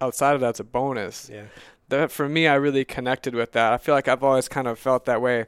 [0.02, 1.30] outside of that's a bonus.
[1.34, 1.44] Yeah.
[1.90, 3.72] That for me, I really connected with that.
[3.74, 5.46] I feel like I've always kind of felt that way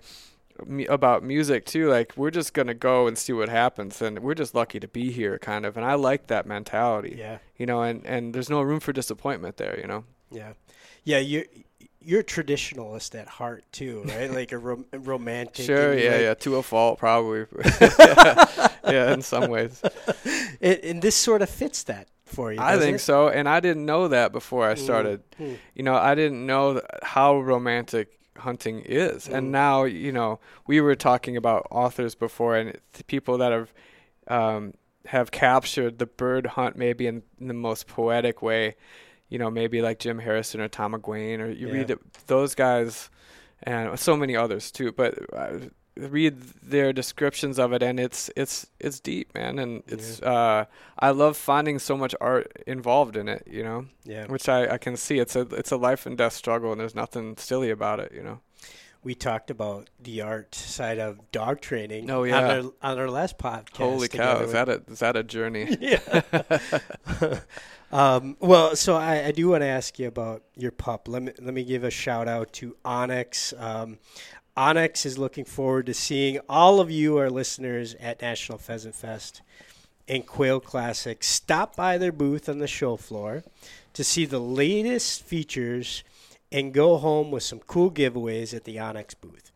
[0.89, 1.89] about music too.
[1.89, 5.12] Like we're just gonna go and see what happens, and we're just lucky to be
[5.12, 5.78] here, kind of.
[5.78, 7.38] And I like that mentality, Yeah.
[7.58, 7.82] you know.
[7.82, 10.04] And and there's no room for disappointment there, you know.
[10.32, 10.54] Yeah.
[11.04, 11.20] Yeah.
[11.20, 11.46] You.
[12.00, 14.32] You're a traditionalist at heart too, right?
[14.32, 15.65] Like a rom- romantic.
[15.65, 17.46] Sure, yeah, like- yeah, to a fault, probably.
[17.82, 19.82] yeah, yeah, in some ways,
[20.62, 22.60] And, and this sort of fits that for you.
[22.62, 23.00] I think it?
[23.00, 23.28] so.
[23.28, 25.22] And I didn't know that before I started.
[25.38, 25.58] Mm.
[25.76, 29.28] you know, I didn't know how romantic hunting is.
[29.28, 29.34] Mm.
[29.34, 33.73] And now, you know, we were talking about authors before and the people that have
[34.28, 34.73] um,
[35.06, 38.76] have captured the bird hunt maybe in, in the most poetic way.
[39.30, 41.73] You know, maybe like Jim Harrison or Tom McGuane, or you Yeah.
[41.73, 43.10] read it, those guys,
[43.63, 44.91] and so many others too.
[44.93, 45.60] But uh,
[45.97, 49.60] read their descriptions of it, and it's it's it's deep, man.
[49.60, 50.65] And it's uh,
[50.99, 53.43] I love finding so much art involved in it.
[53.47, 54.25] You know Yeah.
[54.27, 56.95] which I, I can see it's a it's a life and death struggle and there's
[56.95, 58.39] nothing silly about it you know
[59.03, 62.10] We talked about the art side of dog training.
[62.12, 62.38] Oh, yeah.
[62.38, 63.77] On our, on our last podcast.
[63.77, 66.21] holy cow is that a is that a journey yeah.
[67.91, 71.07] um, well, so I, I do want to ask you about your pup.
[71.07, 73.53] Let me let me give a shout out to onX.
[73.60, 73.97] Um,
[74.58, 79.43] onX is looking forward to seeing all of you, our listeners, at National Pheasant Fest
[80.08, 81.24] and Quail Classic.
[81.24, 83.43] Stop by their booth on the show floor
[83.93, 86.04] to see the latest features
[86.52, 89.52] and go home with some cool giveaways at the onX booth.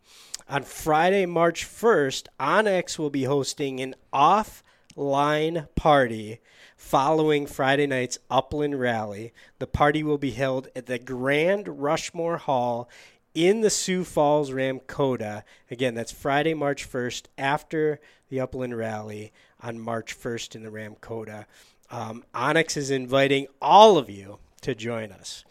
[0.47, 6.41] On Friday, March 1st, onX will be hosting an offline party
[6.77, 9.33] following Friday night's Upland Rally.
[9.57, 12.89] The party will be held at the Grand Rushmore Hall
[13.33, 15.43] in the Sioux Falls Ramkota.
[15.69, 21.45] Again, that's Friday, March 1st, after the Upland Rally on March 1st in the Ramkota.
[21.89, 25.43] Um, onX is inviting all of you to join us.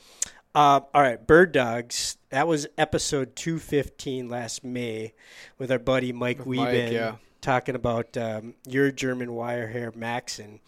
[0.54, 2.16] Uh, all right, Bird Dogs.
[2.30, 5.12] That was episode 215 last May
[5.58, 7.16] with our buddy Mike With Wieben yeah.
[7.40, 10.60] talking about um, your German wirehair Maxon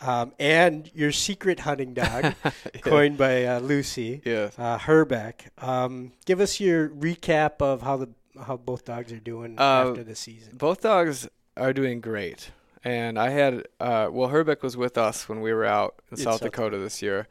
[0.00, 2.34] um, and your secret hunting dog
[2.82, 5.50] coined by uh, Lucy yeah uh, Herbeck.
[5.58, 8.08] Um, give us your recap of how the
[8.46, 10.56] how both dogs are doing Uh, after the season.
[10.56, 12.50] both dogs are doing great
[12.84, 16.22] and I had uh well Herbeck was with us when we were out in In
[16.24, 17.26] South South Dakota this year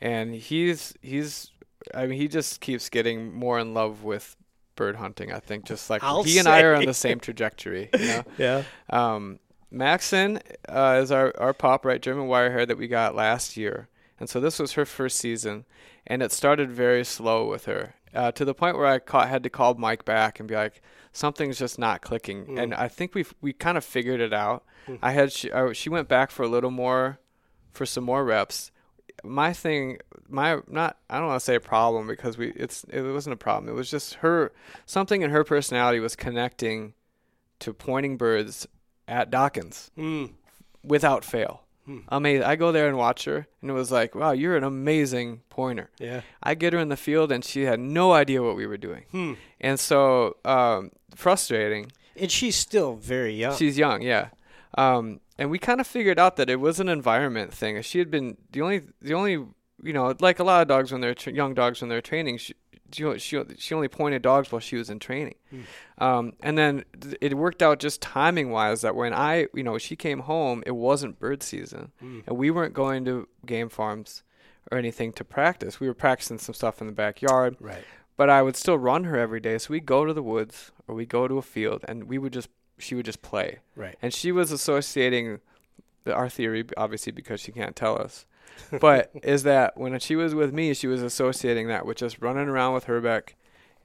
[0.00, 1.50] and he's he's
[1.94, 4.36] I mean he just keeps getting more in love with
[4.76, 7.88] bird hunting I think just like I'll he and I are on the same trajectory
[7.98, 8.62] you know Yeah.
[8.90, 9.38] Um,
[9.70, 12.02] Maxon uh, is our, our pop, right?
[12.02, 13.88] German wirehair that we got last year.
[14.18, 15.64] And so this was her first season.
[16.06, 19.42] And it started very slow with her uh, to the point where I ca- had
[19.44, 22.46] to call Mike back and be like, something's just not clicking.
[22.46, 22.62] Mm.
[22.62, 24.64] And I think we we kind of figured it out.
[24.86, 24.98] Mm.
[25.02, 27.18] I had she, uh, she went back for a little more,
[27.72, 28.70] for some more reps.
[29.22, 33.02] My thing, my not I don't want to say a problem because we it's it
[33.02, 33.68] wasn't a problem.
[33.68, 34.52] It was just her
[34.86, 36.94] something in her personality was connecting
[37.60, 38.66] to pointing birds
[39.10, 40.30] at Dokken's Mm.
[40.84, 41.62] without fail.
[41.86, 41.98] Hmm.
[42.08, 42.44] Amazing.
[42.44, 45.90] I go there and watch her, and it was like, wow, you're an amazing pointer.
[45.98, 46.20] Yeah.
[46.42, 49.04] I get her in the field, and she had no idea what we were doing,
[49.10, 49.34] Hmm.
[49.60, 51.90] and so um, frustrating.
[52.16, 53.56] And she's still very young.
[53.56, 54.28] She's young, yeah.
[54.76, 57.80] Um, and we kind of figured out that it was an environment thing.
[57.82, 59.32] She had been the only, the only,
[59.82, 62.36] you know, like a lot of dogs when they're tra- young dogs when they're training.
[62.38, 62.54] She,
[62.92, 65.34] she, she, she only pointed dogs while she was in training.
[65.50, 65.60] Hmm.
[65.98, 69.78] Um, and then th- it worked out just timing wise that when I, you know,
[69.78, 72.22] she came home, it wasn't bird season, Mm.
[72.26, 74.22] and we weren't going to game farms
[74.70, 75.80] or anything to practice.
[75.80, 77.84] We were practicing some stuff in the backyard, Right.
[78.16, 79.58] but I would still run her every day.
[79.58, 82.32] So we'd go to the woods or we'd go to a field, and we would
[82.32, 82.48] just,
[82.78, 83.58] she would just play.
[83.76, 83.96] Right.
[84.00, 85.40] And she was associating
[86.04, 88.24] the, our theory, obviously, because she can't tell us.
[88.80, 92.48] But is that when she was with me, she was associating that with just running
[92.48, 93.34] around with Herbeck,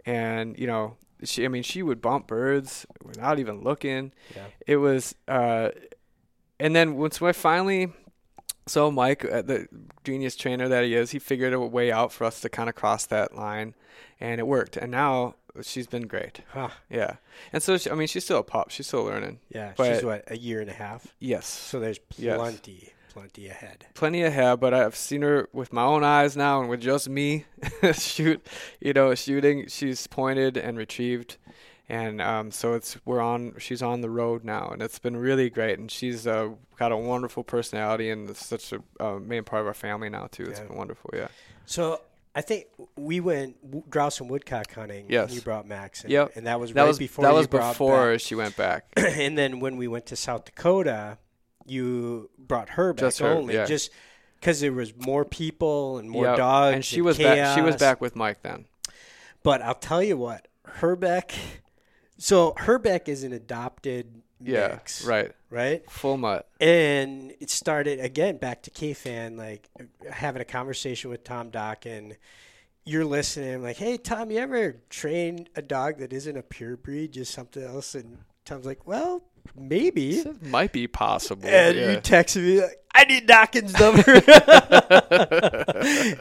[0.06, 1.44] and you know, she.
[1.44, 4.12] I mean, she would bump birds without even looking.
[4.36, 4.44] Yeah.
[4.68, 5.70] It was, uh,
[6.60, 7.94] and then once I finally,
[8.68, 9.68] so Mike, uh, the
[10.04, 12.76] genius trainer that he is, he figured a way out for us to kind of
[12.76, 13.74] cross that line,
[14.20, 14.78] and it worked.
[14.78, 16.42] And now she's been great.
[16.50, 16.70] Huh.
[16.90, 17.16] Yeah,
[17.52, 18.70] and so she, I mean, she's still a pup.
[18.70, 19.40] She's still learning.
[19.50, 19.74] Yeah.
[19.76, 21.08] But- she's what a year and a half.
[21.20, 21.48] Yes.
[21.48, 22.38] So there's Yes.
[23.16, 23.86] Plenty, ahead.
[23.94, 27.46] plenty ahead, but I've seen her with my own eyes now, and with just me
[27.94, 28.46] shoot,
[28.80, 29.68] you know, shooting.
[29.68, 31.38] She's pointed and retrieved,
[31.90, 33.54] and um, so it's we're on.
[33.58, 35.80] She's on the road now, and it's been really great.
[35.80, 39.74] And she's uh, got a wonderful personality, and such a uh, main part of our
[39.74, 40.44] family now too.
[40.44, 40.68] It's Yeah.
[40.68, 41.10] been wonderful.
[41.14, 41.28] Yeah.
[41.66, 42.02] So
[42.36, 42.66] I think
[42.98, 45.06] we went grouse and woodcock hunting.
[45.10, 45.28] Yes.
[45.30, 46.04] And you brought Max.
[46.04, 46.34] In, Yep.
[46.36, 48.86] And that was That right was before that was before back- she went back.
[48.98, 51.18] and then when we went to South Dakota,
[51.66, 53.66] you brought her back Just her, only, yeah.
[53.66, 53.92] just
[54.40, 56.38] because there was more people and more Yep.
[56.38, 56.76] dogs.
[56.76, 57.56] and she was back.
[57.58, 58.66] She was back with Mike then.
[59.44, 61.34] But I'll tell you what, Herbeck.
[62.18, 64.68] So Herbeck is an adopted Yeah.
[64.74, 65.32] mix, Right.
[65.50, 65.90] Right.
[65.90, 66.48] Full mutt.
[66.60, 69.70] And it started again back to KFAN, like
[70.12, 72.18] having a conversation with Tom Dock, and
[72.84, 77.14] you're listening, like, "Hey Tom, you ever train a dog that isn't a pure breed,
[77.14, 79.24] just something else?" And Tom's like, "Well,
[79.56, 81.48] maybe." It might be possible.
[81.48, 81.92] And yeah.
[81.92, 84.04] you text me, like, "I need Dokken's number,"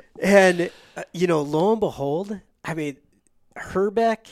[0.23, 2.97] and uh, you know, lo and behold, I mean,
[3.57, 4.27] Herbeck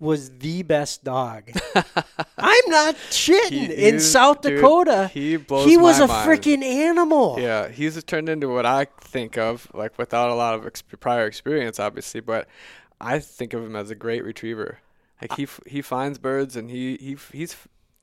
[0.00, 1.50] was the best dog.
[2.38, 3.68] I'm not shitting.
[3.68, 7.36] He- In South dude, Dakota, he blows he was a freaking animal.
[7.40, 11.26] Yeah, he's turned into what I think of, like without a lot of ex- prior
[11.26, 12.46] experience, obviously, but
[13.00, 14.78] I think of him as a great retriever.
[15.20, 17.56] Like he f- he finds birds and he he he's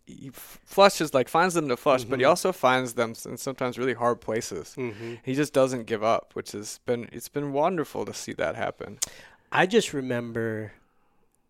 [0.06, 3.93] he flushes like finds them to flush, but he also finds them in sometimes really
[3.93, 4.76] hard places.
[4.78, 5.16] Mm-hmm.
[5.24, 8.99] He just doesn't give up, which has been it's been wonderful to see that happen.
[9.51, 10.74] I just remember.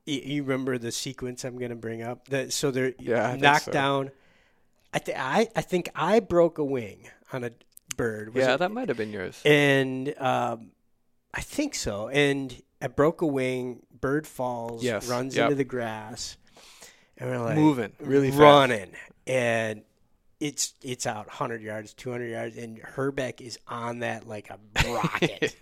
[0.08, 2.28] You remember the sequence I'm going to bring up?
[2.28, 3.72] That so they're Yeah, I knocked so.
[3.72, 4.12] down.
[4.94, 7.52] I, th- I I think I broke a wing on a
[7.98, 8.34] bird.
[8.36, 9.42] Was yeah, it- that might have been yours.
[9.44, 10.72] and um,
[11.34, 12.08] I think so.
[12.10, 13.82] And I broke a wing.
[14.00, 14.84] Bird falls.
[14.84, 15.46] Yes, runs yep.
[15.46, 16.38] into the grass,
[17.18, 18.40] and we're like Moving really fast.
[18.42, 18.92] running,
[19.28, 19.84] and
[20.40, 24.60] it's it's out 100 yards, 200 yards, and Herbeck is on that like a
[24.92, 25.56] rocket,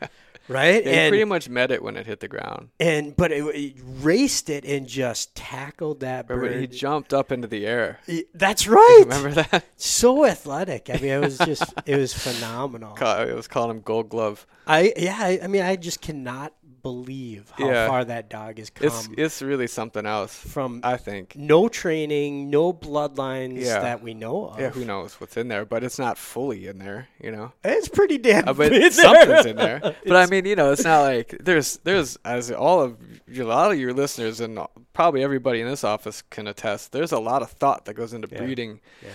[0.48, 0.84] right?
[0.84, 2.70] Yeah, he and pretty much met it when it hit the ground.
[2.80, 6.60] and but it, it raced it and just tackled that Remember, bird.
[6.62, 8.00] he jumped up into the air.
[8.34, 9.04] That's right.
[9.06, 9.64] Remember that?
[9.78, 10.90] So athletic.
[10.90, 12.96] I mean, it was just it was phenomenal.
[13.00, 14.48] It was calling him Gold Glove.
[14.66, 15.18] I yeah.
[15.20, 16.52] I, I mean, I just cannot
[16.84, 17.88] believe how Yeah.
[17.88, 20.36] far that dog has come It's it's really something else.
[20.36, 21.36] from I think.
[21.36, 23.80] no training, no bloodlines Yeah.
[23.80, 24.60] that we know of.
[24.60, 27.54] Yeah, who knows what's in there, but it's not fully in there, you know.
[27.64, 28.48] It's pretty damn.
[28.48, 28.92] Uh, but in there.
[28.92, 29.80] something's in there.
[30.06, 32.98] But I mean, you know, it's not like there's there's as all of
[33.34, 34.60] a lot of your listeners and
[34.92, 36.92] probably everybody in this office can attest.
[36.92, 38.40] There's a lot of thought that goes into Yeah.
[38.40, 39.10] breeding Yeah.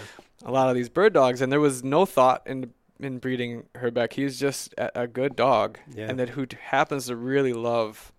[0.45, 3.91] a lot of these bird dogs, and there was no thought in in breeding her
[3.91, 4.13] back.
[4.15, 6.09] He's just a, a good dog, Yeah.
[6.09, 8.13] and that who happens to really love.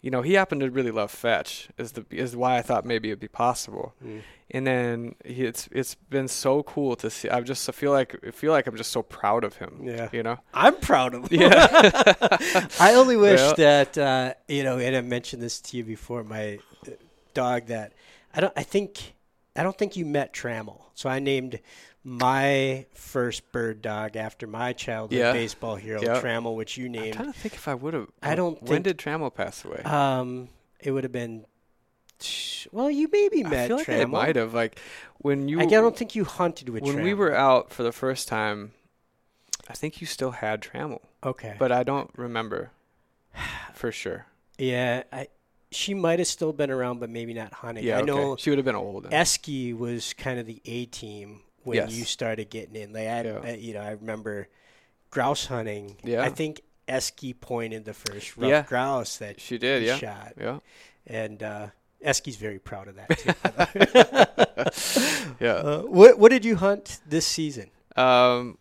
[0.00, 1.68] You know, he happened to really love fetch.
[1.78, 3.94] Is the is why I thought maybe it'd be possible.
[4.04, 4.20] Mm.
[4.50, 7.30] And then he, it's it's been so cool to see.
[7.30, 9.80] I just I feel like I feel like I'm just so proud of him.
[9.82, 10.10] Yeah.
[10.12, 10.38] You know.
[10.52, 11.40] I'm proud of him.
[11.40, 12.68] Yeah.
[12.80, 13.54] I only wish Yeah.
[13.54, 16.22] that uh, you know, and I mentioned this to you before.
[16.22, 16.90] My uh,
[17.32, 17.94] dog that
[18.34, 18.52] I don't.
[18.56, 19.14] I think
[19.56, 20.82] I don't think you met Trammell.
[20.94, 21.60] So I named
[22.04, 25.32] my first bird dog after my childhood Yeah.
[25.32, 26.00] baseball hero.
[26.00, 27.16] Trammell, which you named.
[27.16, 28.08] I'm trying to think if I would have.
[28.22, 29.78] I don't When think- did Trammell pass away?
[29.84, 30.50] Um,
[30.80, 31.46] it would have been.
[32.70, 34.54] Well, you maybe met I feel like I might have.
[34.54, 34.78] Like
[35.18, 35.60] when you.
[35.60, 38.72] I don't think you hunted with when we were out for the first time,
[39.68, 41.56] I think you still had Trammell, okay.
[41.58, 42.70] but I don't remember
[43.74, 44.26] for sure.
[44.58, 45.28] yeah, I.
[45.72, 47.82] She might have still been around, but maybe not hunting.
[47.84, 48.06] Yeah, I okay.
[48.06, 49.04] know she would have been old.
[49.04, 49.12] Then.
[49.12, 51.92] Esky was kind of the A team when Yes.
[51.92, 52.92] you started getting in.
[52.92, 53.40] Like I, Yeah.
[53.42, 54.48] I- you know, I remember
[55.10, 55.96] grouse hunting.
[56.04, 56.22] Yeah.
[56.22, 58.62] I think Esky pointed the first rough Yeah.
[58.62, 60.58] grouse that she did, yeah, shot, yeah,
[61.06, 61.68] and uh,
[62.04, 63.32] Esky's very proud of that too.
[65.44, 65.52] yeah.
[65.54, 67.70] uh, what What did you hunt this season?
[67.96, 68.58] Um,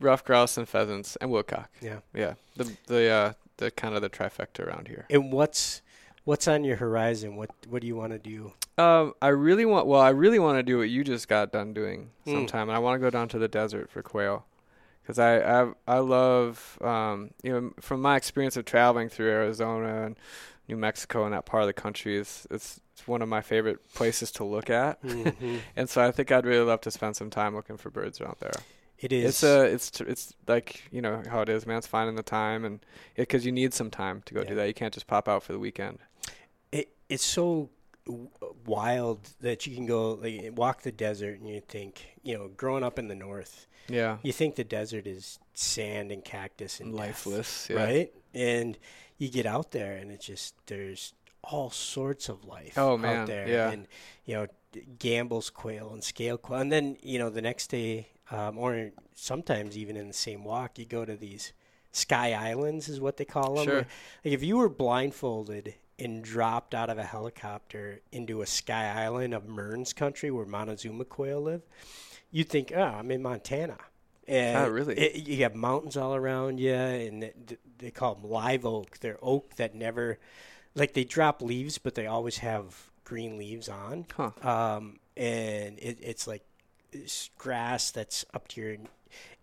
[0.00, 1.70] ruffed grouse and pheasants and woodcock.
[1.82, 1.98] Yeah.
[2.14, 5.04] Yeah, the the uh the kind of the trifecta around here.
[5.10, 5.82] And what's
[6.24, 7.36] What's on your horizon?
[7.36, 8.52] What What do you want to do?
[8.76, 9.86] Um, I really want.
[9.86, 12.32] Well, I really want to do what you just got done doing Mm.
[12.32, 14.44] sometime, and I want to go down to the desert for quail,
[15.02, 20.04] because I, I I love um you know from my experience of traveling through Arizona
[20.06, 20.16] and
[20.68, 23.78] New Mexico and that part of the country is it's it's one of my favorite
[23.94, 25.60] places to look at, Mhm.
[25.76, 28.36] and so I think I'd really love to spend some time looking for birds around
[28.40, 28.52] there.
[29.00, 29.24] It is.
[29.30, 31.78] It's uh it's it's like you know how it is, man.
[31.78, 32.80] It's finding the time and
[33.16, 34.48] because you need some time to go Yeah.
[34.48, 34.66] do that.
[34.68, 35.98] You can't just pop out for the weekend.
[37.08, 37.70] It, it's so
[38.66, 42.82] wild that you can go like walk the desert and you think you know growing
[42.82, 46.98] up in the north Yeah, you think the desert is sand and cactus and death,
[47.26, 47.68] lifeless.
[47.70, 47.76] Yeah.
[47.84, 48.78] right and
[49.18, 51.12] you get out there and it's just there's
[51.44, 53.70] all sorts of life Oh, man, out there yeah.
[53.70, 53.86] and
[54.24, 54.46] you know
[54.98, 59.76] Gambel's quail and scale quail and then you know the next day um, or sometimes
[59.76, 61.52] even in the same walk you go to these
[61.92, 63.76] sky islands is what they call them Sure.
[64.24, 69.34] like if you were blindfolded and dropped out of a helicopter into a sky island
[69.34, 71.62] of Mearns' country where Montezuma quail live,
[72.30, 73.78] you'd think, oh, I'm in Montana.
[74.26, 74.96] And Oh, really?
[74.98, 78.98] it- you have mountains all around you, and it, they call them live oak.
[78.98, 80.18] They're oak that never,
[80.74, 84.04] like they drop leaves, but they always have green leaves on.
[84.14, 84.30] Huh.
[84.42, 86.42] Um, and it, it's like
[86.92, 88.76] it's grass that's up to your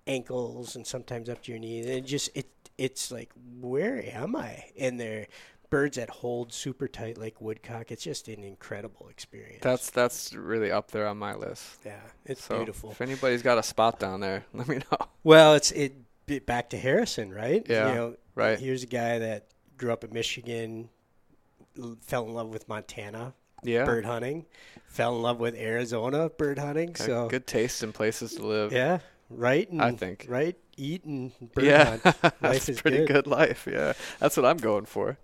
[0.08, 1.86] ankles and sometimes up to your knees.
[1.86, 2.48] And it just it
[2.78, 3.32] it's like
[3.62, 4.66] where am I?
[4.78, 5.28] And they're
[5.70, 7.92] birds that hold super tight like woodcock.
[7.92, 9.62] It's just an incredible experience.
[9.62, 11.80] That's that's really up there on my list.
[11.86, 12.92] yeah, it's So beautiful.
[12.92, 15.08] if anybody's got a spot down there, let me know.
[15.24, 15.96] Well, it's it
[16.46, 17.66] back to Harrison, right?
[17.70, 18.60] Yeah, You know, right.
[18.60, 19.48] Here's a guy that
[19.78, 20.90] grew up in Michigan,
[22.02, 23.86] fell in love with Montana Yeah.
[23.86, 24.46] bird hunting,
[24.88, 26.94] fell in love with Arizona bird hunting.
[26.94, 28.72] Got So good taste in places to live.
[28.72, 29.00] yeah,
[29.30, 29.70] right.
[29.70, 30.26] And, I think.
[30.30, 30.56] right.
[30.78, 32.06] Eat and bird Yeah, hunt.
[32.24, 33.08] Life that's is pretty good.
[33.08, 33.28] good.
[33.28, 33.68] life.
[33.70, 35.18] Yeah, that's what I'm going for.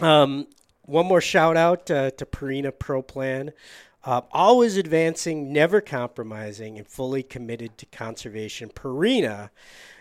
[0.00, 0.46] Um,
[0.82, 3.52] one more shout out uh, to Purina Pro Plan.
[4.04, 8.68] Uh, always advancing, never compromising, and fully committed to conservation.
[8.68, 9.50] Purina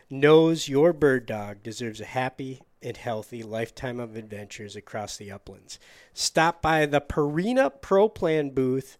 [0.10, 5.80] knows your bird dog deserves a happy and healthy lifetime of adventures across the uplands.
[6.14, 8.98] Stop by the Perina Pro Plan booth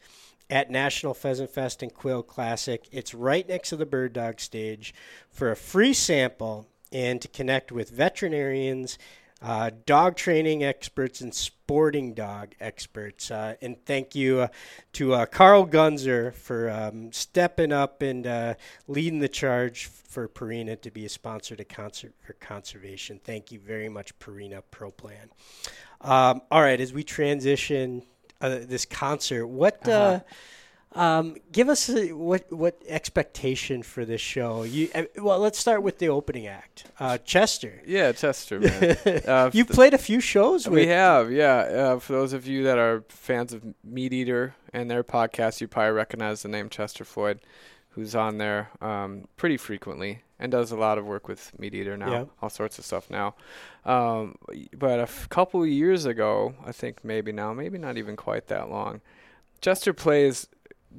[0.50, 2.88] at National Pheasant Fest and Quail Classic.
[2.92, 4.94] It's right next to the bird dog stage
[5.30, 8.98] for a free sample and to connect with veterinarians
[9.44, 13.30] uh, dog training experts and sporting dog experts.
[13.30, 14.48] Uh, and thank you uh,
[14.94, 18.54] to uh, Carl Gunzer for um, stepping up and uh,
[18.88, 23.20] leading the charge for Purina to be a sponsor to concert for conservation.
[23.24, 25.30] Thank you very much, Purina Pro Plan.
[26.00, 28.04] Um, all right, as we transition
[28.40, 29.88] uh, this concert, what?
[29.88, 30.22] uh
[30.96, 34.64] um, give us a, what what expectation for this show?
[34.64, 36.86] You uh, well, let's start with the opening act.
[37.00, 38.98] Uh, Chester, Yeah, Chester, man.
[39.28, 41.56] Uh, you played a few shows with We have, yeah.
[41.58, 45.92] Uh, for those of you that are fans of MeatEater and their podcast, you probably
[45.94, 47.40] recognize the name Chester Floyd,
[47.92, 52.12] who's on there um, pretty frequently and does a lot of work with MeatEater now,
[52.12, 52.26] Yeah.
[52.42, 53.36] all sorts of stuff now.
[53.86, 54.36] Um,
[54.78, 58.70] but a f- couple years ago, I think maybe now, maybe not even quite that
[58.70, 59.02] long,
[59.62, 60.48] Chester plays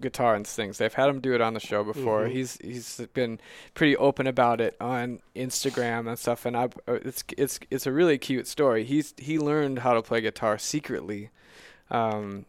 [0.01, 0.79] guitar and sings.
[0.79, 2.25] They've had him do it on the show before.
[2.27, 2.31] Mhm.
[2.33, 3.41] He's he's been
[3.75, 6.45] pretty open about it on Instagram and stuff.
[6.47, 8.85] And I, uh, it's it's it's a really cute story.
[8.85, 11.31] He's he learned how to play guitar secretly,
[11.91, 12.47] um,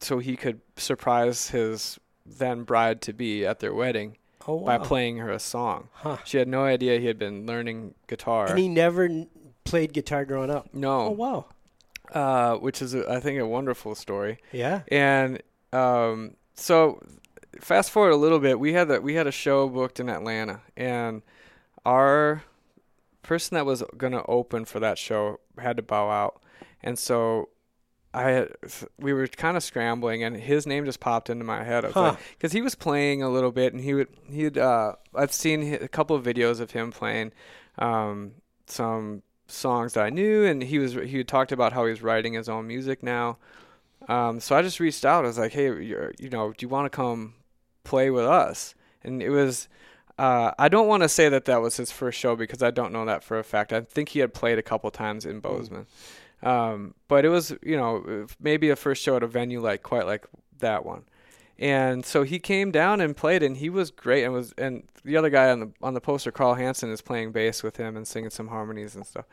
[0.00, 4.16] so he could surprise his then bride to be at their wedding
[4.46, 5.88] oh, by playing her a song.
[5.92, 6.18] Huh.
[6.24, 8.46] She had no idea he had been learning guitar.
[8.48, 9.28] And he never n-
[9.64, 10.72] played guitar growing up.
[10.72, 11.46] no, Oh wow.
[12.12, 14.38] uh, which is a, I think a wonderful story.
[14.52, 14.82] Yeah.
[14.88, 17.02] And um, so,
[17.60, 20.60] fast forward a little bit, we had that we had a show booked in Atlanta,
[20.76, 21.22] and
[21.84, 22.44] our
[23.22, 26.40] person that was going to open for that show had to bow out,
[26.82, 27.48] and so
[28.14, 28.48] I had,
[28.98, 31.84] we were kind of scrambling, and his name just popped into my head.
[31.84, 32.02] Was Huh.
[32.02, 35.74] like, because he was playing a little bit, and he would he'd uh, I've seen
[35.74, 37.32] a couple of videos of him playing
[37.78, 38.32] um,
[38.66, 42.02] some songs that I knew, and he was he had talked about how he was
[42.02, 43.38] writing his own music now.
[44.08, 45.24] Um, so I just reached out.
[45.24, 47.34] I was like, "Hey, you're, you know, do you want to come
[47.84, 49.68] play with us?" And it was.
[50.18, 52.92] Uh, I don't want to say that that was his first show because I don't
[52.92, 53.72] know that for a fact.
[53.72, 55.86] I think he had played a couple times in Bozeman,
[56.42, 60.06] um, but it was you know maybe a first show at a venue like quite
[60.06, 60.26] like
[60.58, 61.04] that one.
[61.58, 64.24] And so he came down and played, and he was great.
[64.24, 67.32] And was and the other guy on the on the poster, Carl Hansen, is playing
[67.32, 69.26] bass with him and singing some harmonies and stuff.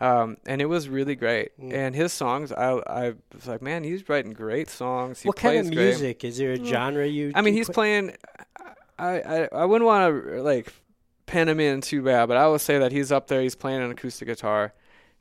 [0.00, 1.50] Um, and it was really great.
[1.60, 1.72] Mm.
[1.72, 5.22] And his songs, I I was like, man, he's writing great songs.
[5.22, 5.84] He what kind of plays great.
[5.86, 6.24] music?
[6.24, 7.32] Is there a genre you?
[7.34, 8.16] I mean, he's play- playing.
[8.98, 10.72] I I, I wouldn't want to like
[11.26, 13.42] pen him in too bad, but I will say that he's up there.
[13.42, 14.72] He's playing an acoustic guitar,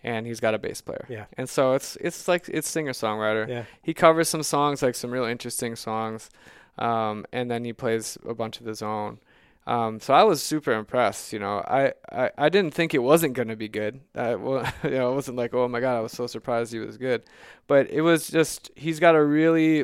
[0.03, 1.05] and he's got a bass player.
[1.09, 1.25] Yeah.
[1.37, 3.47] And so it's it's like it's singer songwriter.
[3.47, 3.63] Yeah.
[3.81, 6.29] He covers some songs, like some real interesting songs,
[6.77, 9.19] um, and then he plays a bunch of his own.
[9.67, 11.33] Um, so I was super impressed.
[11.33, 13.99] You know, I, I, I didn't think it wasn't going to be good.
[14.15, 16.79] I, well, you know, it wasn't like, oh my god, I was so surprised he
[16.79, 17.23] was good.
[17.67, 19.83] But it was just he's got a really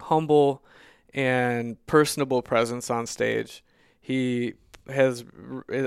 [0.00, 0.62] humble
[1.12, 3.64] and personable presence on stage.
[4.00, 4.54] He
[4.88, 5.24] has,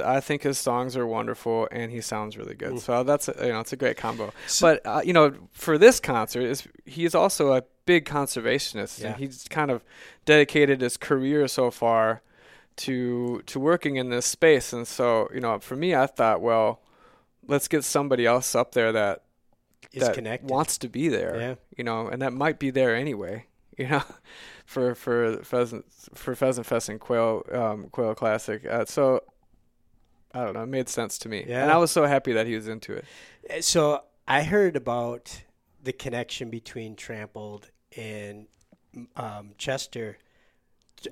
[0.03, 2.73] I think his songs are wonderful, and he sounds really good.
[2.73, 2.79] Mm.
[2.79, 4.33] So that's a, you know, it's a great combo.
[4.47, 9.07] So- but uh, you know, for this concert, is he's also a big conservationist, Yeah.
[9.09, 9.83] and he's kind of
[10.25, 12.21] dedicated his career so far
[12.77, 14.73] to to working in this space.
[14.73, 16.81] And so, you know, for me, I thought, well,
[17.47, 19.23] let's get somebody else up there that
[19.93, 20.49] is that connected.
[20.49, 21.55] wants to be there Yeah.
[21.77, 23.45] you know, and that might be there anyway,
[23.77, 24.03] you know,
[24.65, 28.65] for for pheasant for pheasant fest and quail um, quail classic.
[28.65, 29.21] Uh, so
[30.33, 31.63] I don't know, it made sense to me, Yeah.
[31.63, 33.05] and I was so happy that he was into it.
[33.49, 35.41] Uh, So I heard about
[35.81, 38.47] the connection between Trampled and
[39.15, 40.17] um, Chester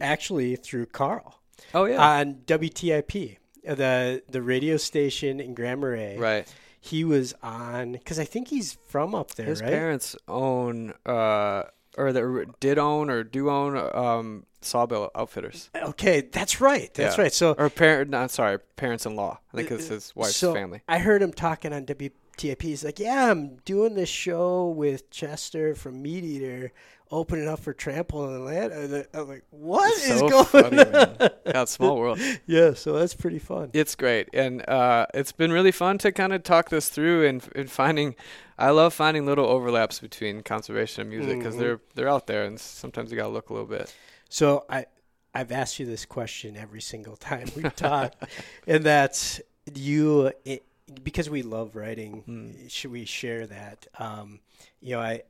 [0.02, 1.40] actually through Carl
[1.74, 2.02] Oh yeah.
[2.20, 3.38] on WTIP,
[3.68, 6.18] uh, the the radio station in Grand Marais.
[6.18, 6.48] right.
[6.80, 9.72] He was on because I think he's from up there, His right?
[9.72, 11.64] parents own, uh,
[11.98, 15.72] or did own or do own um, Sawbill Outfitters.
[15.76, 16.94] Okay, that's right.
[16.94, 17.24] That's Yeah.
[17.24, 17.34] right.
[17.34, 19.40] So Or parent, not sorry, parents-in-law.
[19.52, 20.82] I think it's his wife's so family.
[20.88, 22.62] I heard him talking on WTIP.
[22.62, 26.70] He's like, "Yeah, I'm doing this show with Chester from MeatEater,
[27.12, 31.30] opening up for Trample in Atlanta." I'm like, "What is so going funny, on?" man.
[31.54, 32.20] God, small world.
[32.46, 33.70] yeah, so that's pretty fun.
[33.74, 37.48] It's great, and uh, it's been really fun to kind of talk this through and,
[37.56, 38.16] and finding.
[38.58, 41.60] I love finding little overlaps between conservation and music because Mhm.
[41.60, 43.94] they're they're out there, and sometimes you gotta look a little bit.
[44.30, 44.86] So I
[45.34, 48.14] I've asked you this question every single time we talk,
[48.68, 49.42] and that's
[49.74, 50.64] you it,
[51.04, 52.24] because we love writing.
[52.28, 52.72] Mm.
[52.72, 53.88] Should we share that?
[54.00, 54.40] Um,
[54.80, 55.24] you know, I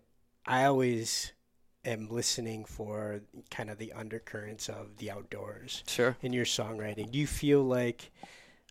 [0.45, 1.32] I always
[1.86, 3.21] am listening for
[3.51, 6.17] kind of the undercurrents of the outdoors Sure.
[6.21, 7.11] in your songwriting.
[7.11, 8.11] Do you feel like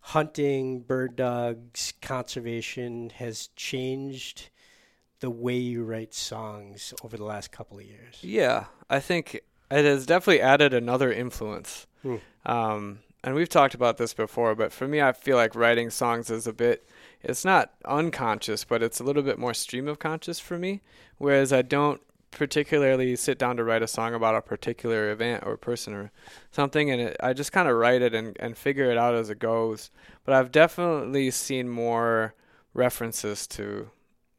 [0.03, 4.51] hunting, bird dogs, conservation has changed
[5.21, 8.19] the way you write songs over the last couple of years?
[8.21, 9.35] Yeah, I think
[9.71, 11.87] it has definitely added another influence.
[12.03, 12.17] Hmm.
[12.45, 16.29] Um, and we've talked about this before, but for me, I feel like writing songs
[16.31, 16.87] is a bit,
[17.23, 20.83] it's not unconscious, but it's a little bit more stream of conscious for me.
[21.17, 22.03] Whereas I don't
[22.35, 26.11] particularly sit down to write a song about a particular event or person or
[26.51, 29.30] something, and it, I just kind of write it and, and figure it out as
[29.30, 29.91] it goes.
[30.24, 32.35] But I've definitely seen more
[32.74, 33.91] references to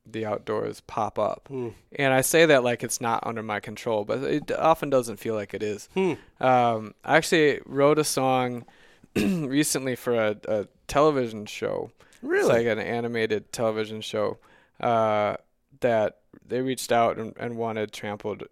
[0.05, 1.47] the outdoors pop up.
[1.47, 1.69] Hmm.
[1.97, 5.35] And I say that like it's not under my control, but it often doesn't feel
[5.35, 5.89] like it is.
[5.93, 6.13] Hmm.
[6.39, 8.65] Um, I actually wrote a song
[9.15, 11.91] recently for a, a television show.
[12.21, 12.39] Really?
[12.39, 14.37] It's like an animated television show
[14.79, 15.37] uh,
[15.79, 18.43] that they reached out and, and wanted Trampled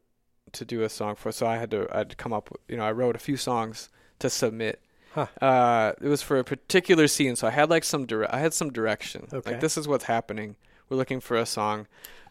[0.53, 1.31] to do a song for.
[1.31, 3.89] So I had to I'd come up with you know I wrote a few songs
[4.19, 4.81] to submit.
[5.13, 5.27] Huh.
[5.41, 8.53] Uh, it was for a particular scene, so I had like some dire- I had
[8.53, 9.27] some direction.
[9.31, 9.51] Okay.
[9.51, 10.55] Like this is what's happening.
[10.89, 11.87] We're looking for a song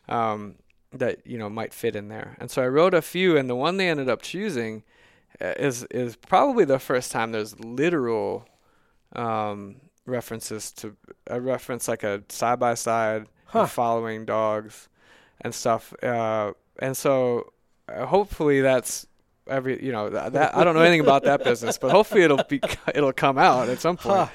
[0.09, 0.57] um,
[0.92, 3.57] that you know might fit in there, and so I wrote a few, and the
[3.57, 4.82] one they ended up choosing
[5.40, 8.46] uh, is is probably the first time there's literal
[9.14, 9.76] um,
[10.07, 10.96] references to
[11.28, 13.26] a reference like a side by side
[13.68, 14.88] following dogs
[15.41, 15.95] and stuff.
[16.03, 17.53] Uh, and so
[17.89, 19.07] uh, hopefully that's
[19.49, 22.45] every you know that, that I don't know anything about that business, but hopefully it'll
[22.45, 22.61] be
[22.95, 24.16] it'll come out at some point.
[24.16, 24.26] Huh.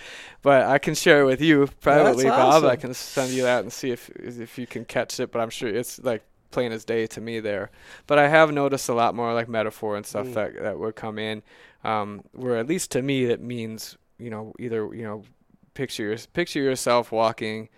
[0.41, 2.64] But I can share it with you privately, Bob.
[2.64, 5.32] I can send you that and see if if you can catch it.
[5.32, 7.70] But I'm sure it's like plain as day to me there.
[8.06, 10.34] But I have noticed a lot more like metaphor and stuff Mm.
[10.36, 11.41] that that would come in,
[11.84, 15.24] um, where at least to me it means you know either you know
[15.74, 17.70] picture your, picture yourself walking.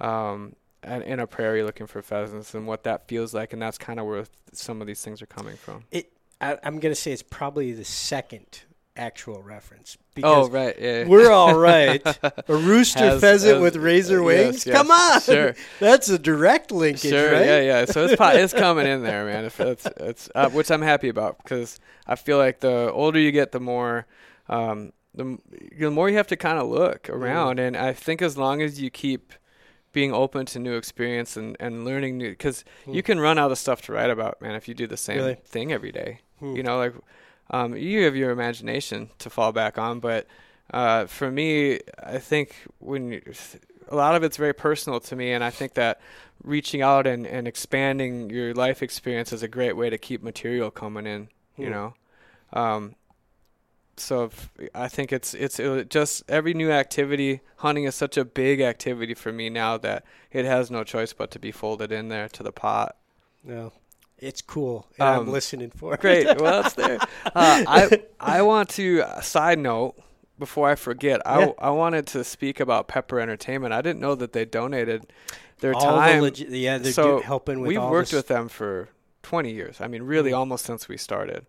[0.00, 3.78] Um, and in a prairie looking for pheasants and what that feels like and that's
[3.78, 6.12] kind of where th- some of these things are coming from It.
[6.40, 8.62] I, I'm gonna say it's probably the second
[8.96, 12.00] actual reference oh right yeah, we're all right.
[12.22, 14.66] A rooster Has- pheasant has- with razor yes, wings.
[14.66, 15.54] yes, Come on, sure.
[15.80, 17.44] That's a direct linkage, Sure, right?
[17.44, 17.84] yeah, yeah.
[17.86, 19.44] So it's it's coming in there, man.
[19.46, 23.32] If it's it's uh, which I'm happy about because I feel like the older you
[23.32, 24.06] get, the more
[24.48, 25.38] um, the,
[25.76, 27.14] the more you have to kind of look Mm.
[27.14, 27.58] around.
[27.58, 29.32] And I think as long as you keep
[29.94, 33.56] being open to new experience and, and learning new, because you can run out of
[33.56, 35.24] stuff to write about, man, if you do the same Hmm.
[35.24, 35.36] Really?
[35.46, 36.18] thing every day.
[36.40, 36.54] Hmm.
[36.56, 36.92] You know, like
[37.50, 40.26] um, you have your imagination to fall back on, but
[40.72, 43.22] uh, for me, I think when you,
[43.88, 46.00] a lot of it's very personal to me, and I think that
[46.42, 50.70] reaching out and, and expanding your life experience is a great way to keep material
[50.70, 51.28] coming in.
[51.56, 51.70] You Hmm.
[51.72, 51.94] know,
[52.52, 52.94] um,
[53.96, 54.30] so
[54.74, 57.40] I think it's it's it just every new activity.
[57.56, 61.30] Hunting is such a big activity for me now that it has no choice but
[61.32, 62.96] to be folded in there to the pot.
[63.42, 63.72] No,
[64.18, 64.86] it's cool.
[64.98, 66.00] And I'm Um, listening for it.
[66.00, 66.26] Great.
[66.40, 66.98] Well, that's there.
[67.26, 69.94] Uh, I I want to uh, side note
[70.38, 71.20] before I forget.
[71.26, 71.52] I Yeah.
[71.58, 73.72] I wanted to speak about Pepper Entertainment.
[73.72, 75.12] I didn't know that they donated
[75.60, 76.20] their all time.
[76.22, 78.88] the legi- yeah, they're so helping with we've worked this- with them for
[79.22, 79.80] 20 years.
[79.80, 80.38] I mean, really Mm.
[80.38, 81.46] almost since we started.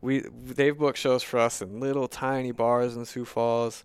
[0.00, 3.84] We they've booked shows for us in little tiny bars in Sioux Falls,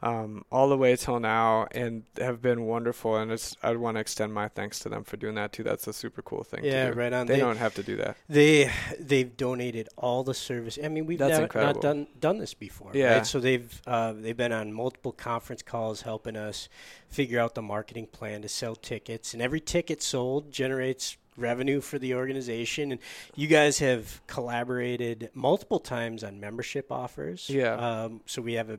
[0.00, 3.16] um, all the way till now, and have been wonderful.
[3.16, 5.64] And it's I want to extend my thanks to them for doing that too.
[5.64, 6.64] That's a super cool thing.
[6.64, 6.98] Yeah, to do.
[7.00, 7.26] right on.
[7.26, 8.16] They, They- don't have to do that.
[8.28, 10.78] They they've donated all the service.
[10.82, 12.92] I mean, we've never, not done done this before.
[12.94, 13.14] Yeah.
[13.16, 13.26] Right?
[13.26, 16.68] So they've uh, they've been on multiple conference calls helping us
[17.08, 21.98] figure out the marketing plan to sell tickets, and every ticket sold generates revenue for
[21.98, 22.92] the organization.
[22.92, 23.00] And
[23.34, 27.48] you guys have collaborated multiple times on membership offers.
[27.48, 27.74] Yeah.
[27.74, 28.78] Um, so we have a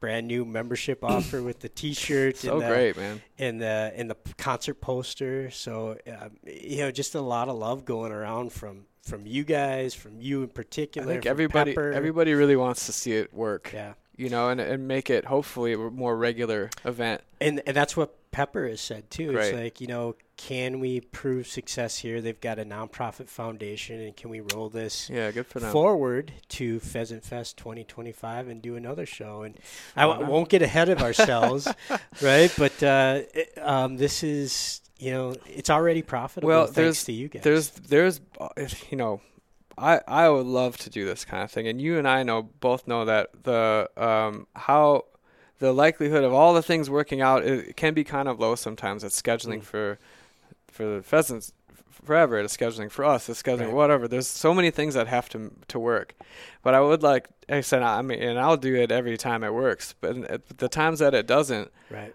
[0.00, 2.36] brand new membership offer with the T-shirt.
[2.36, 3.22] So and the, great, man.
[3.38, 5.50] And the and the concert poster.
[5.50, 9.94] So um, you know, just a lot of love going around from from you guys,
[9.94, 11.08] from you in particular.
[11.08, 11.92] I think everybody Pepper.
[11.92, 13.70] everybody really wants to see it work.
[13.72, 13.94] Yeah.
[14.16, 17.22] You know, and and make it hopefully a more regular event.
[17.40, 19.36] And and that's what Pepper has said too.
[19.38, 22.20] It's like you know, can we prove success here?
[22.20, 25.70] They've got a nonprofit foundation, and can we roll this Yeah, good for them.
[25.70, 29.42] forward to Pheasant Fest 2025 and do another show?
[29.42, 29.56] And
[29.94, 31.68] I w- won't get ahead of ourselves,
[32.20, 32.52] right?
[32.58, 36.48] But uh, it, um, this is you know, it's already profitable.
[36.48, 37.42] Well, thanks to you guys.
[37.42, 38.48] There's there's uh,
[38.90, 39.20] you know,
[39.76, 42.42] I I would love to do this kind of thing, and you and I know
[42.42, 45.04] both know that the um how
[45.62, 49.04] the likelihood of all the things working out it can be kind of low sometimes.
[49.04, 49.70] It's scheduling Mm.
[49.72, 49.98] for
[50.76, 51.52] for the pheasants
[52.04, 52.40] forever.
[52.40, 53.28] It's scheduling for us.
[53.28, 53.80] It's scheduling Right.
[53.82, 54.08] whatever.
[54.08, 56.14] There's so many things that have to to work.
[56.64, 59.54] But I would like I said I mean, and I'll do it every time it
[59.54, 59.94] works.
[60.00, 62.14] But at the times that it doesn't, right.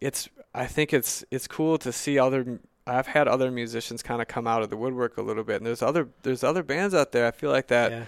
[0.00, 4.28] it's I think it's it's cool to see other I've had other musicians kind of
[4.28, 7.12] come out of the woodwork a little bit and there's other there's other bands out
[7.12, 8.04] there I feel like that yeah.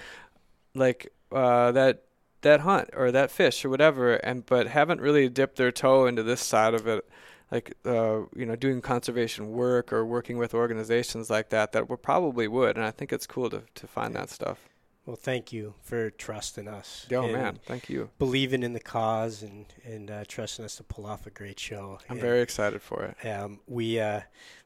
[0.74, 1.00] like
[1.32, 2.02] uh that
[2.44, 6.22] that hunt or that fish or whatever and but haven't really dipped their toe into
[6.22, 7.04] this side of it
[7.50, 11.96] like uh you know doing conservation work or working with organizations like that that we
[11.96, 14.68] probably would and I think it's cool to to find that stuff.
[15.06, 17.06] Well, thank you for trusting us.
[17.12, 18.08] Oh man, thank you.
[18.18, 21.98] believing in the cause and and uh, trusting us to pull off a great show.
[22.08, 23.26] I'm And, very excited for it.
[23.28, 24.20] Um, we uh,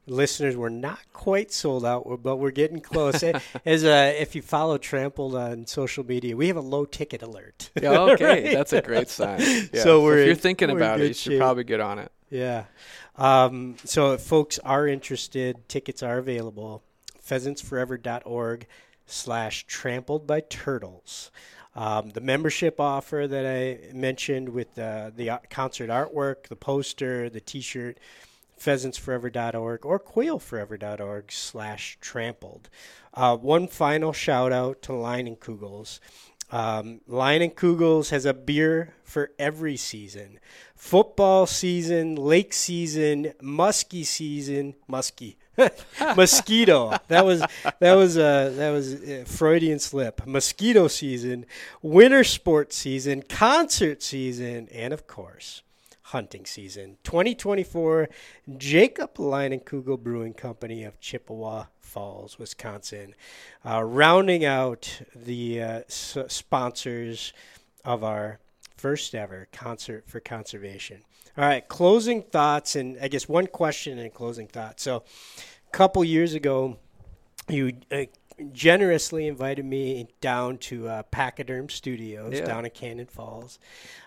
[0.06, 3.22] listeners were not quite sold out, but we're getting close.
[3.66, 7.70] As uh, if you follow Trampled on social media, we have a low ticket alert.
[7.82, 8.52] Yeah, okay, Right?
[8.52, 9.40] that's a great sign.
[9.72, 9.82] Yeah.
[9.82, 11.40] So we're if you're thinking in about it, you should shape.
[11.40, 12.12] probably get on it.
[12.30, 12.64] Yeah.
[13.16, 16.84] Um, so if folks are interested, tickets are available.
[17.26, 18.66] Pheasantsforever.org
[19.10, 21.30] slash trampled by turtles.
[21.74, 27.40] Um, the membership offer that I mentioned with uh, the concert artwork, the poster, the
[27.40, 27.98] t-shirt,
[28.58, 32.68] pheasantsforever.org or quailforever.org slash trampled.
[33.14, 36.00] Uh, one final shout out to Leinenkugel's.
[36.50, 40.40] Um, Leinenkugel's has a beer for every season.
[40.74, 45.36] Football season, lake season, musky season, musky.
[46.16, 46.96] mosquito.
[47.08, 47.42] That was
[47.80, 50.26] that was uh, that was a Freudian slip.
[50.26, 51.46] Mosquito season,
[51.82, 55.62] winter sports season, concert season, and of course,
[56.04, 56.98] hunting season.
[57.04, 58.08] 2024
[58.56, 63.14] Jacob Leinenkugel Brewing Company of Chippewa Falls, Wisconsin,
[63.64, 67.32] uh, rounding out the uh, s- sponsors
[67.84, 68.38] of our
[68.76, 71.02] first ever concert for conservation.
[71.38, 74.80] All right, closing thoughts, and I guess one question and closing thought.
[74.80, 75.04] So,
[75.68, 76.78] a couple years ago,
[77.48, 78.06] you uh,
[78.52, 82.44] generously invited me down to uh, Pachyderm Studios Yeah.
[82.44, 83.60] down in Cannon Falls.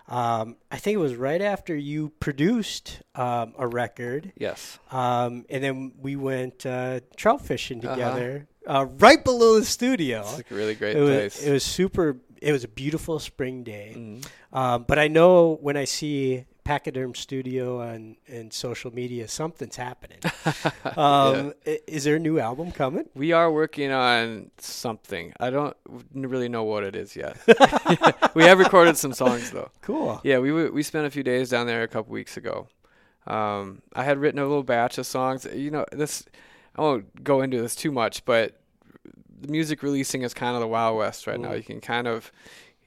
[0.08, 4.78] Um, I think it was right after you produced um, a record, Yes.
[4.90, 7.94] um, and then we went uh, trout fishing Uh-huh.
[7.94, 10.20] together uh, right below the studio.
[10.20, 11.42] It's a really great It was, place.
[11.42, 12.18] it was super.
[12.42, 13.94] It was a beautiful spring day.
[13.96, 14.26] Mhm.
[14.52, 20.18] Um, but I know when I see Pachyderm Studio on and social media, something's happening.
[20.96, 23.08] um, i- Is there a new album coming?
[23.14, 25.32] We are working on something.
[25.40, 25.76] I don't
[26.14, 27.36] really know what it is yet.
[28.34, 29.70] we have recorded some songs though.
[29.82, 30.20] Cool.
[30.24, 32.68] Yeah, we we spent a few days down there a couple weeks ago.
[33.26, 35.46] Um, I had written a little batch of songs.
[35.52, 36.24] You know, this
[36.76, 38.60] I won't go into this too much, but
[39.40, 41.50] the music releasing is kind of the wild west right now.
[41.50, 41.56] Mm.
[41.56, 42.30] You can kind of,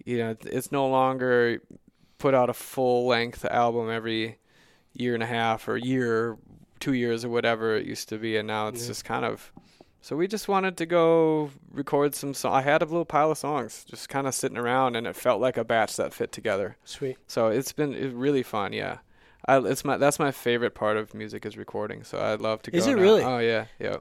[0.05, 1.61] you know, it's no longer
[2.17, 4.37] put out a full length album every
[4.93, 6.37] year and a half or year,
[6.79, 8.87] two years or whatever it used to be, and now it's Yeah.
[8.87, 9.51] just kind of.
[10.01, 12.33] So we just wanted to go record some.
[12.35, 15.15] So I had a little pile of songs just kind of sitting around, and it
[15.15, 16.77] felt like a batch that fit together.
[16.85, 17.17] Sweet.
[17.27, 18.71] So it's been it's really fun.
[18.71, 18.99] Yeah,
[19.47, 22.03] I, it's my that's my favorite part of music is recording.
[22.03, 22.77] So I'd love to go.
[22.77, 23.01] Is it now.
[23.01, 23.23] really?
[23.23, 23.97] Oh yeah, yeah.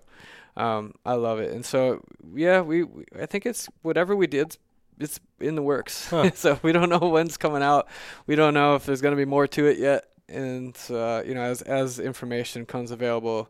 [0.57, 1.53] Um, I love it.
[1.53, 2.03] And so
[2.35, 4.59] yeah, we, we I think it's whatever we did.
[4.99, 6.09] It's in the works.
[6.09, 6.31] Huh.
[6.35, 7.89] so we don't know when's coming out.
[8.27, 10.07] We don't know if there's going to be more to it yet.
[10.29, 13.49] And uh, you know, as as information comes available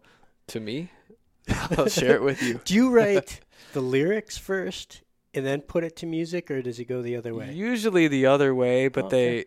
[0.48, 0.90] to me,
[1.76, 2.60] I'll share it with you.
[2.64, 3.40] Do you write
[3.72, 7.34] the lyrics first and then put it to music, or does it go the other
[7.34, 7.52] way?
[7.52, 9.44] Usually the other way, but Okay.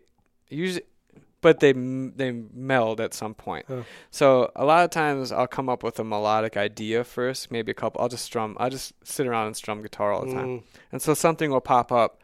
[0.49, 0.85] they usually
[1.41, 3.65] but they m- they meld at some point.
[3.67, 3.83] Huh.
[4.11, 7.75] So a lot of times I'll come up with a melodic idea first, maybe a
[7.75, 8.01] couple.
[8.01, 8.55] I'll just strum.
[8.59, 11.61] I'll just sit around and strum guitar all the time, Mm, and so something will
[11.61, 12.21] pop up,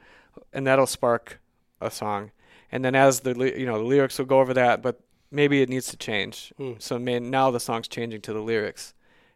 [0.51, 1.39] and that'll spark
[1.81, 2.31] a song.
[2.71, 4.99] And then as the you know the lyrics will go over that, but
[5.31, 6.51] maybe it needs to change.
[6.59, 6.81] Mm.
[6.81, 8.93] So may, now the song's changing to the lyrics,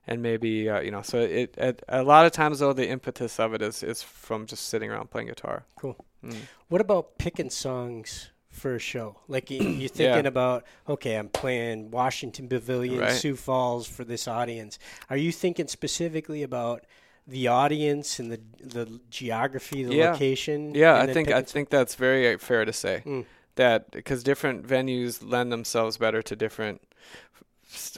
[0.08, 1.04] and maybe uh, you know.
[1.04, 4.48] So it, it a lot of times though the impetus of it is is from
[4.48, 5.66] just sitting around playing guitar.
[5.80, 5.96] Cool.
[6.24, 6.36] Mm.
[6.68, 9.18] What about picking songs for a show?
[9.28, 10.36] Like you're thinking Yeah.
[10.36, 13.12] about, okay, I'm playing Washington Pavilion, Right.
[13.12, 14.78] Sioux Falls for this audience.
[15.10, 16.84] Are you thinking specifically about
[17.26, 20.12] the audience and the the geography, the Yeah.
[20.12, 20.74] location?
[20.76, 23.26] Yeah, I think I think that's very uh, fair to say Mm.
[23.56, 26.82] that because different venues lend themselves better to different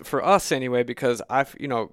[0.03, 1.91] for us anyway because I've you know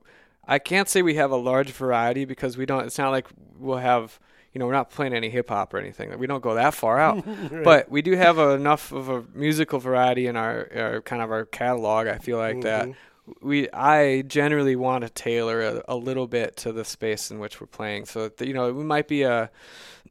[0.48, 3.26] I can't say we have a large variety because we don't it's not like
[3.58, 4.18] we'll have
[4.56, 6.98] you know we're not playing any hip hop or anything we don't go that far
[6.98, 7.62] out Right.
[7.62, 11.30] but we do have a, enough of a musical variety in our, our kind of
[11.30, 12.94] our catalog I feel like that Mhm.
[13.42, 17.60] we I generally want to tailor a, a little bit to the space in which
[17.60, 18.06] we're playing.
[18.06, 19.50] So that, you know, we might be a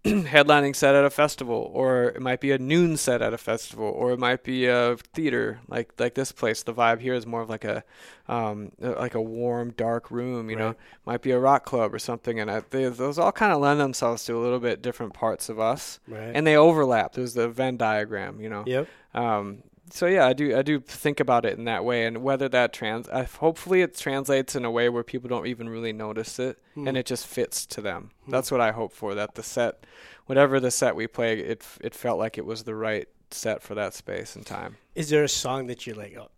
[0.26, 3.86] headlining set at a festival, or it might be a noon set at a festival,
[3.88, 6.64] or it might be a theater like like this place.
[6.64, 7.84] The vibe here is more of like a
[8.28, 10.50] um, uh, like a warm, dark room.
[10.50, 10.78] You know, Right.
[11.06, 13.80] might be a rock club or something, and I, they, those all kind of lend
[13.80, 16.32] themselves to a little bit different parts of us, Right.
[16.36, 17.14] and they overlap.
[17.14, 18.40] There's the Venn diagram.
[18.40, 18.64] You know.
[18.68, 18.88] yep.
[19.14, 22.50] Um, so yeah, I do I do think about it in that way, and whether
[22.50, 26.40] that trans, I, hopefully it translates in a way where people don't even really notice
[26.40, 26.88] it, Hmm.
[26.88, 28.12] and it just fits to them.
[28.26, 28.32] Hmm.
[28.32, 29.16] That's what I hope for.
[29.16, 29.86] That the set,
[30.26, 33.76] whatever the set we play, it it felt like it was the right set for
[33.76, 34.78] that space and time.
[34.96, 36.30] Is there a song that you're like, oh,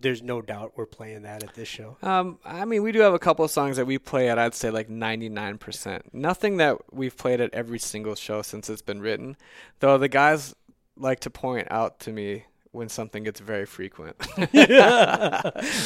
[0.00, 1.96] there's no doubt we're playing that at this show?
[2.02, 4.38] Um, I mean, we do have a couple of songs that we play at.
[4.38, 6.14] I'd say like ninety nine percent.
[6.14, 9.36] Nothing that we've played at every single show since it's been written,
[9.80, 9.98] though.
[9.98, 10.54] The guys
[10.96, 14.16] like to point out to me when something gets very frequent.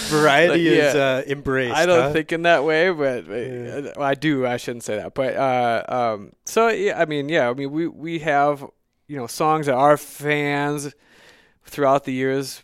[0.08, 1.00] Variety Like, is yeah.
[1.00, 1.74] uh, embraced.
[1.74, 2.12] I don't huh?
[2.12, 3.90] think in that way, but Yeah.
[3.96, 4.46] uh, I do.
[4.46, 7.86] I shouldn't say that, but uh, um, so yeah, I mean, yeah, I mean, we
[7.88, 8.64] we have
[9.08, 10.94] you know songs that our fans
[11.64, 12.62] throughout the years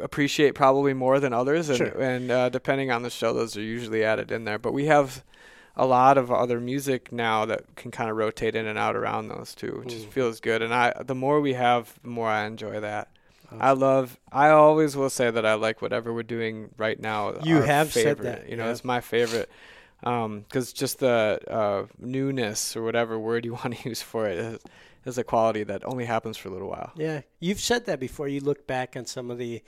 [0.00, 2.00] appreciate probably more than others, and Sure.
[2.00, 4.58] and uh, depending on the show, those are usually added in there.
[4.58, 5.24] But we have
[5.78, 9.28] a lot of other music now that can kind of rotate in and out around
[9.28, 10.12] those too, which just Mhm.
[10.12, 10.60] feels good.
[10.60, 13.08] And I, the more we have, the more I enjoy that.
[13.60, 14.18] I love.
[14.30, 17.34] I always will say that I like whatever we're doing right now.
[17.42, 18.72] You have said favorite, that, You know, yeah.
[18.72, 19.48] it's my favorite.
[20.04, 24.36] Um, because just the uh, newness or whatever word you want to use for it
[24.38, 24.58] is,
[25.06, 26.92] is a quality that only happens for a little while.
[26.96, 28.28] Yeah, you've said that before.
[28.28, 29.62] You look back on some of the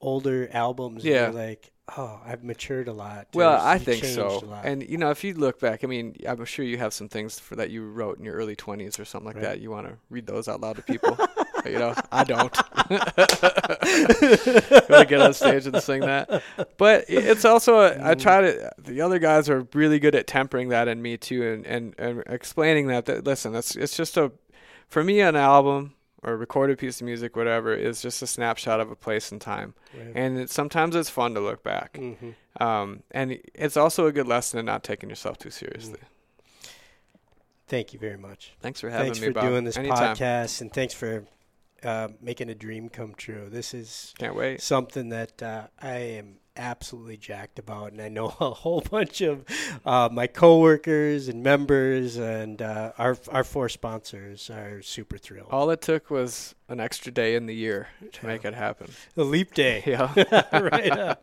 [0.00, 1.26] older albums, Yeah.
[1.26, 4.42] and you're like, "Oh, I've matured a lot." Well, I think so.
[4.62, 7.38] And you know, if you look back, I mean, I'm sure you have some things
[7.38, 9.44] for that you wrote in your early 20s or something like Right.
[9.44, 9.60] that.
[9.60, 11.16] You want to read those out loud to people.
[11.64, 12.56] you know, I don't.
[14.88, 16.42] really get on stage and sing that.
[16.76, 18.20] But it's also a, I mm.
[18.20, 18.72] try to.
[18.78, 22.22] The other guys are really good at tempering that in me too, and and, and
[22.26, 23.06] explaining that.
[23.06, 24.32] That listen, it's it's just a
[24.88, 28.80] for me an album or a recorded piece of music, whatever, is just a snapshot
[28.80, 29.74] of a place and time.
[29.96, 30.12] Right.
[30.14, 31.94] And it, sometimes it's fun to look back.
[31.94, 32.34] Mhm.
[32.60, 36.00] Um, and it's also a good lesson in not taking yourself too seriously.
[37.68, 38.54] Thank you very much.
[38.60, 39.44] Thanks for having Thanks me, for Bob.
[39.44, 40.16] doing this Anytime.
[40.16, 41.24] podcast, and thanks for
[41.82, 43.48] uh, making a dream come true.
[43.50, 44.60] This is Can't wait.
[44.60, 49.44] something that uh, I am absolutely jacked about, and I know a whole bunch of
[49.84, 55.48] uh, my coworkers and members, and uh, our our four sponsors are super thrilled.
[55.50, 58.90] All it took was an extra day in the year to make it happen.
[59.14, 59.82] The leap day.
[59.86, 60.12] Yeah.
[60.52, 61.16] right.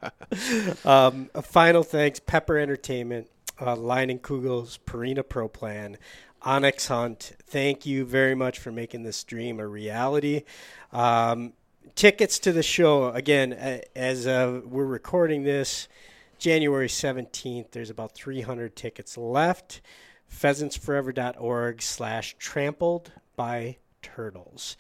[0.86, 3.30] Um, a final thanks, Pepper Entertainment,
[3.60, 5.98] uh, Line Kugels, Purina Pro Plan,
[6.46, 7.34] onX Hunt.
[7.46, 10.44] Thank you very much for making this dream a reality.
[10.92, 11.54] Um,
[11.96, 15.88] tickets to the show again as uh, we're recording this
[16.40, 17.72] January 17th.
[17.72, 19.82] There's about 300 tickets left.
[20.32, 24.76] Pheasantsforever.org slash trampled by turtles.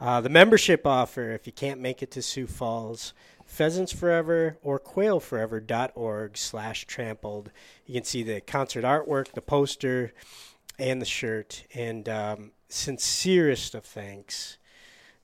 [0.00, 3.14] Uh, the membership offer, if you can't make it to Sioux Falls,
[3.46, 7.50] Pheasants Forever or quailforever.org slash trampled.
[7.86, 10.12] You can see the concert artwork, the poster,
[10.78, 11.64] and the shirt.
[11.74, 14.58] And um, sincerest of thanks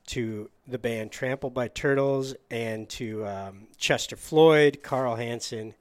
[0.07, 5.73] to the band Trampled by Turtles and to um, Chester Floyd, Carl Hansen,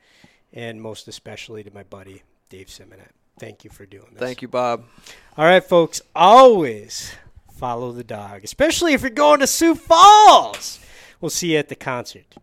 [0.52, 3.12] and most especially to my buddy Dave Simonett.
[3.38, 4.20] Thank you for doing this.
[4.20, 4.84] Thank you, Bob.
[5.36, 7.12] All right, folks, always
[7.54, 10.78] follow the dog, especially if you're going to Sioux Falls.
[11.20, 12.34] We'll see you at the concert.